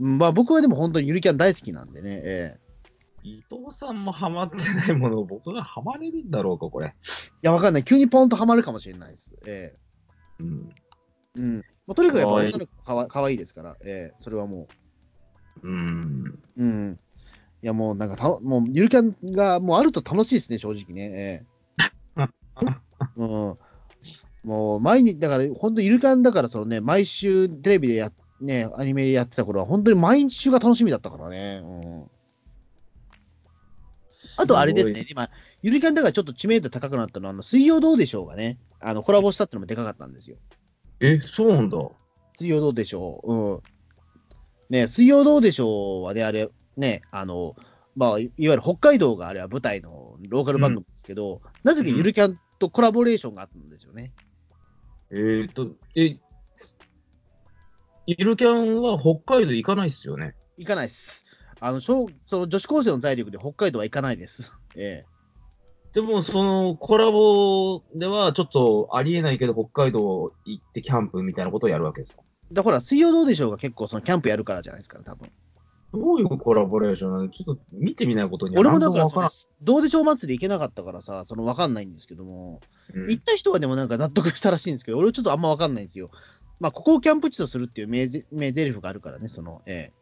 [0.00, 2.70] まあ僕はでも本当にゆるキャン大好きなんでね、ええ
[3.22, 6.86] 伊藤さんもハマってないものを 僕がハマれるんだろうか、これ。
[6.86, 6.90] い
[7.42, 7.84] や、わかんない。
[7.84, 9.30] 急にポンとハマるかもしれないです。
[9.44, 9.76] え
[10.38, 10.72] うん。
[11.36, 11.56] えうん。
[11.86, 14.68] まあ、とにかくやっぱの子かわかわいいですから、ええそれはも
[15.62, 15.68] う。
[15.68, 16.42] うん。
[16.56, 16.98] うん。
[17.62, 21.46] いや、もうなんかたの、もうゆるキャンがもうあると楽しいですね、正直ね。
[22.16, 22.28] ええ
[23.16, 23.58] うん。
[24.42, 31.60] もう毎日、だから本当ゆるキャンだから、そのね、毎週テレビでや、ね、アニメやってた頃は、本当に毎日週が楽しみだったからね。
[31.62, 32.10] うん。
[34.38, 35.30] あとあれですね、今、
[35.62, 40.36] ゆるキャンだからちょっと知名度高くなったのは、あの、水曜どうでしょうがね、あの、コラボしたってのもでかかったんですよ。
[41.00, 41.78] え、そうなんだ。
[42.38, 43.34] 水曜どうでしょう。
[43.34, 43.60] うん。
[44.70, 47.56] ね、水曜どうでしょうはね、あれ、ね、あの、
[47.96, 54.12] まあ、いいわゆる北海道があれは舞台のローカル番組ですけど、なぜかゆるキャンとコラボレーションがあったんですよね。
[55.10, 56.16] えーっと、え、
[58.18, 60.34] ゆるキャンは北海道行かないっすよね。
[60.58, 61.24] 行かないです。
[61.60, 64.52] あの、小その女子高生の財力で北海道は行かないです。
[64.74, 65.10] ええ
[65.92, 72.22] でも、そのコラボではちょっとありえないけど、北海道行ってキャンプみたいなことをやるわけですか？
[72.50, 75.30] だから、水曜どうでしょうが結構そのキャンプやるからじゃないですか、多分。
[75.92, 79.30] どういうコラボレーションなのちょっと見てみないことには俺もだから
[79.60, 86.12] どうでしょう祭り行けなかったからさ、その分かんないんですけども、からん行った人はでもなんか納得したらしいんですけど、俺ちょっとあんま分かんないんですよ。
[86.60, 89.92] まあ、ここをキャンプ地とするっていう名ぜ名台詞があるからね、その、え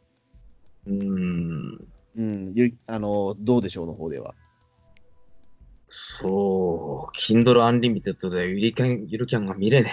[0.86, 0.98] うん。
[1.00, 1.78] うん。
[2.16, 4.34] えうん、ゆあの、どうでしょうの方では。
[5.88, 9.92] そう、Kindle Unlimited でゆるキャン、ゆるキャンが見れね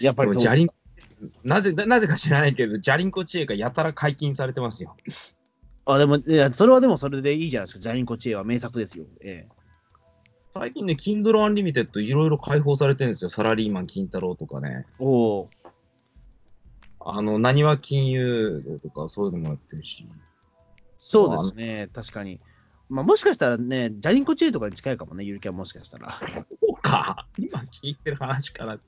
[0.00, 0.04] え。
[0.04, 0.68] やっぱりそうでもジャリン
[1.44, 4.96] なぜ、ななぜか知らないけど、ジャリンコ知恵がやたら解禁されてますよ。
[5.84, 7.80] あ、でも、いや、それはでもそれでいいじゃないですか。
[7.80, 9.06] ジャリンコ知恵は名作ですよ。
[9.20, 9.58] ええ。
[10.54, 13.30] 最近ね、Kindle Unlimited いろいろ開放されてるんですよ。
[13.30, 14.86] サラリーマン金太郎とかね。
[14.98, 15.50] おお。
[17.00, 20.06] あの、なにわ金融とかそういうのもやってるし。
[20.98, 21.88] そうですね。
[21.92, 22.40] 確かに。
[22.88, 26.20] まあ、もしかしたらね、ジャリンコ知恵とかに近いかもね、ゆるキャンもしかしたら。
[26.34, 27.28] そうか。
[27.36, 28.78] 今聞いてる話から、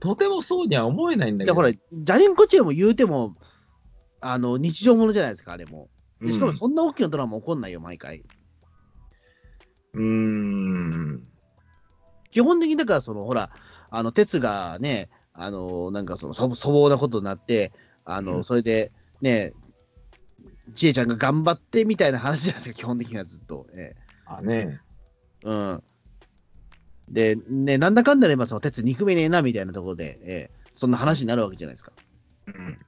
[0.00, 1.54] とてもそうには思えないんだけど。
[1.54, 3.36] いや、ほら、ジャリンコ知恵も言うても、
[4.20, 5.88] あの、日常ものじゃないですか、あれも。
[6.20, 8.24] でしかも、そんな大きなドラマ起こんないよ、毎回。
[9.94, 11.24] うーん。
[12.32, 13.50] 基本的に、だから、その、ほら、
[13.90, 17.72] あの、鉄がね、あの、なんかその、粗粗暴なことになって、
[18.04, 19.52] あの、うんそれで、ね、
[20.74, 23.66] ちえちゃんが頑張ってみたいな話じゃないですか、基本的にはずっと。
[23.74, 23.94] え
[24.26, 24.80] あね。
[25.44, 25.82] えうん。
[27.08, 31.92] で、ね、なんだかんだで、まあ、その、鉄憎めねえな、みたいなところで、ええそんな話になるわけじゃないですか。
[32.46, 32.78] うん。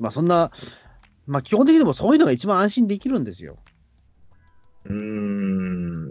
[0.00, 0.50] まあ、そんな、
[1.26, 3.58] まあ、基本的にでもそういうのが一番安心できるんですよ。
[4.86, 6.10] うーん。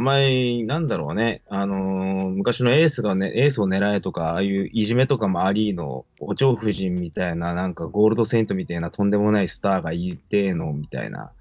[0.00, 1.42] 前、なんだろうね。
[1.48, 11.32] あのー昔のエースがね、エースを狙えとか、ああいういじめとかもありの、お蝶夫人みたいな、なんかゴールドセイントみたいなとんでもないスターがいての、みたいな。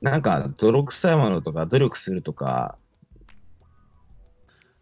[0.00, 2.78] なんか、泥臭いものとか、努力するとか、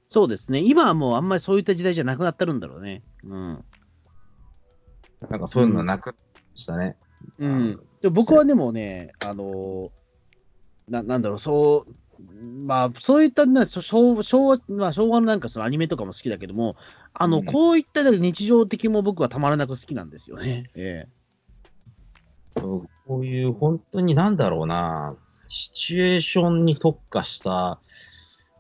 [0.07, 0.59] そうですね。
[0.61, 3.05] 今はもうあんまりそういった時代じゃなくなってるんだろうね。
[3.23, 3.65] うん。
[5.29, 6.19] なんかそういうのなくなり
[6.53, 6.97] ましたね。
[7.39, 7.81] うん。
[8.03, 9.91] で僕はでもね、あのー
[10.91, 11.95] な、なんだろう、そう、
[12.67, 16.77] まあ、そういったな、そ昭和、昭和、まあ、昭和のなんかそのアニメとかも好きだけども、
[17.15, 20.71] あの、うんこういった日常的も僕はたまらなく好きなんですよね。
[20.75, 21.07] え
[22.57, 25.17] そうこういう本当になんだろうな、
[25.47, 27.81] シチュエーションに特化した、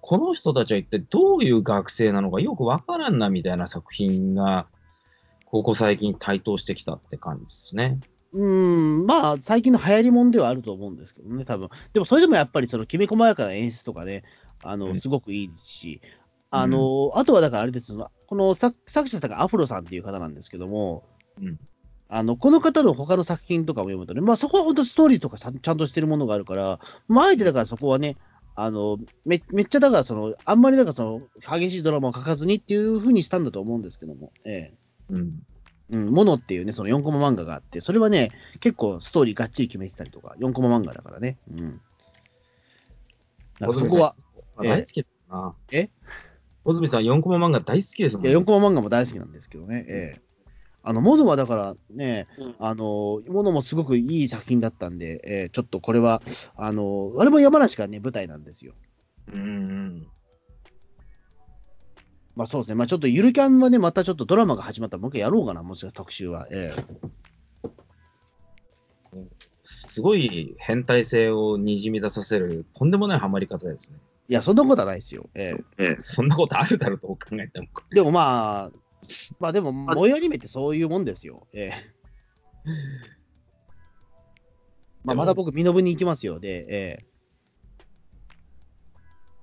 [0.00, 4.66] この人たちは一体どういう学生なのかよくわからんなみたいな作品が、
[5.44, 8.00] ここ最近台頭してきたって感じですね。
[8.34, 8.44] えう
[9.02, 11.68] ん、まあ、最近の流行りもんではあると思うんですけどね、多分。
[11.92, 14.24] でもそれでもやっぱり、そのきめ細やかな演出とかね、
[14.62, 15.00] あの、うん。
[15.00, 16.00] すごくいいし、
[16.50, 21.04] あの、あとはだからあれですよ、この作作者さんがアフロさんっていう方なんですけども、
[21.40, 21.58] うん。
[22.08, 28.16] あの、この方の他の作品とかも読むとね、まあそこは本当ストーリーとかさちゃんとしてるものがあるから、まああえてだからそこはね、
[28.56, 31.22] あの、めめっちゃだからその、あんまりだからその、
[31.58, 34.74] 激しいドラマを書かずにっていう風にしたんだと思うんですけども、ええ。
[35.10, 35.42] うん。
[35.90, 38.30] うん、モノっていうね、その4コマ漫画があって、それはね、
[38.60, 41.38] 結構ストーリーがっちり決めてたりとか、4コマ漫画だからね。
[41.50, 41.80] うん。
[43.58, 44.14] だからそこは、
[44.62, 45.54] ええ大好きだな。
[45.72, 45.90] え？
[46.64, 50.20] 小泉さん、4コマ漫画大好きですもんいや、4コマ漫画も大好きなんですけどね、ええ。
[50.82, 56.22] あの、モノはだからね、うんあの、モノもすごくいい作品だったんで、ええちょっとこれは、
[56.56, 58.74] あの、あれも山梨がね、舞台なんですよ。
[59.32, 60.06] うんうん。
[62.40, 66.48] まあそうですね、まあちょっとゆるキャンはね、またちょっとドラマが始まったらもう一回やろうかな、もしかしたら特集は。
[66.50, 66.72] え
[69.14, 69.26] え。
[69.62, 73.98] すごい変態性をにじみ出させる、とんでもないハマり方ですね。
[74.30, 75.28] いや、そんなことはないですよ。
[75.34, 75.96] ええ。
[75.98, 77.66] そんなことあるだろうと考えても。
[77.90, 78.78] でもまあ、
[79.38, 81.46] まあでも、萌えアニメってそういうもんですよ。
[81.52, 81.92] ええ。
[85.04, 86.40] まあ、また僕、身延に行きますよ。
[86.40, 87.09] で、ええ。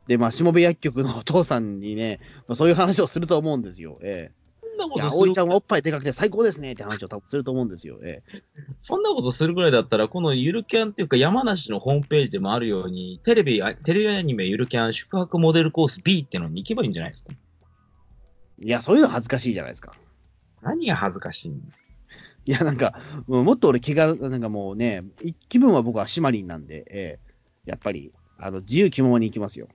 [0.08, 4.00] で、まあ、しもべ薬局のお父さんにね、まあ、そういう話をすると思うんですよ。
[4.04, 4.32] え
[4.62, 4.88] そんなえ。
[4.88, 8.00] いや、ことする葵ちゃんはおっぱいでかくて最高ですねって話を多分すると思うんですよ。
[8.04, 8.42] ええ。
[8.84, 17.34] そんなことするぐらいだったら、このゆるキャンっていうか、山梨のホームページでもあるように、テレビ、あテレビアニメゆるキャン宿泊モデルコース B ってのに行けばいいんじゃないですか。
[18.60, 19.94] いや、そういうの恥ずかしいじゃないですか。
[20.62, 21.84] 何が恥ずかしいんですか？
[22.46, 22.94] いや、なんか、
[23.28, 27.20] もっと俺気軽、なんかもうね、い気分は僕はシマリンなんで、え
[27.66, 27.70] え。
[27.70, 29.68] やっぱり、あの、自由気ままに行きますよ。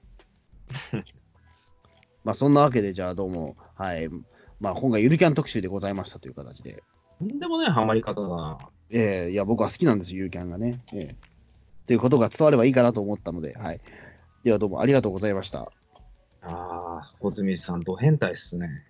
[2.25, 4.09] まあ、そんなわけで、じゃあどうも、はい。
[4.61, 6.85] まあ、今回ゆるキャン特集でございましたという形で。
[7.19, 8.59] とんでもないハマり方だな。
[8.91, 10.83] ええいや、僕は好きなんですよ、ゆるキャンがね。
[10.93, 11.17] ええ
[11.87, 13.81] ということが伝わればいいかなと思ったので、はい。
[14.45, 15.63] ではどうもありがとうございました。
[16.43, 18.87] ああ、小泉さん、ド変態っすね。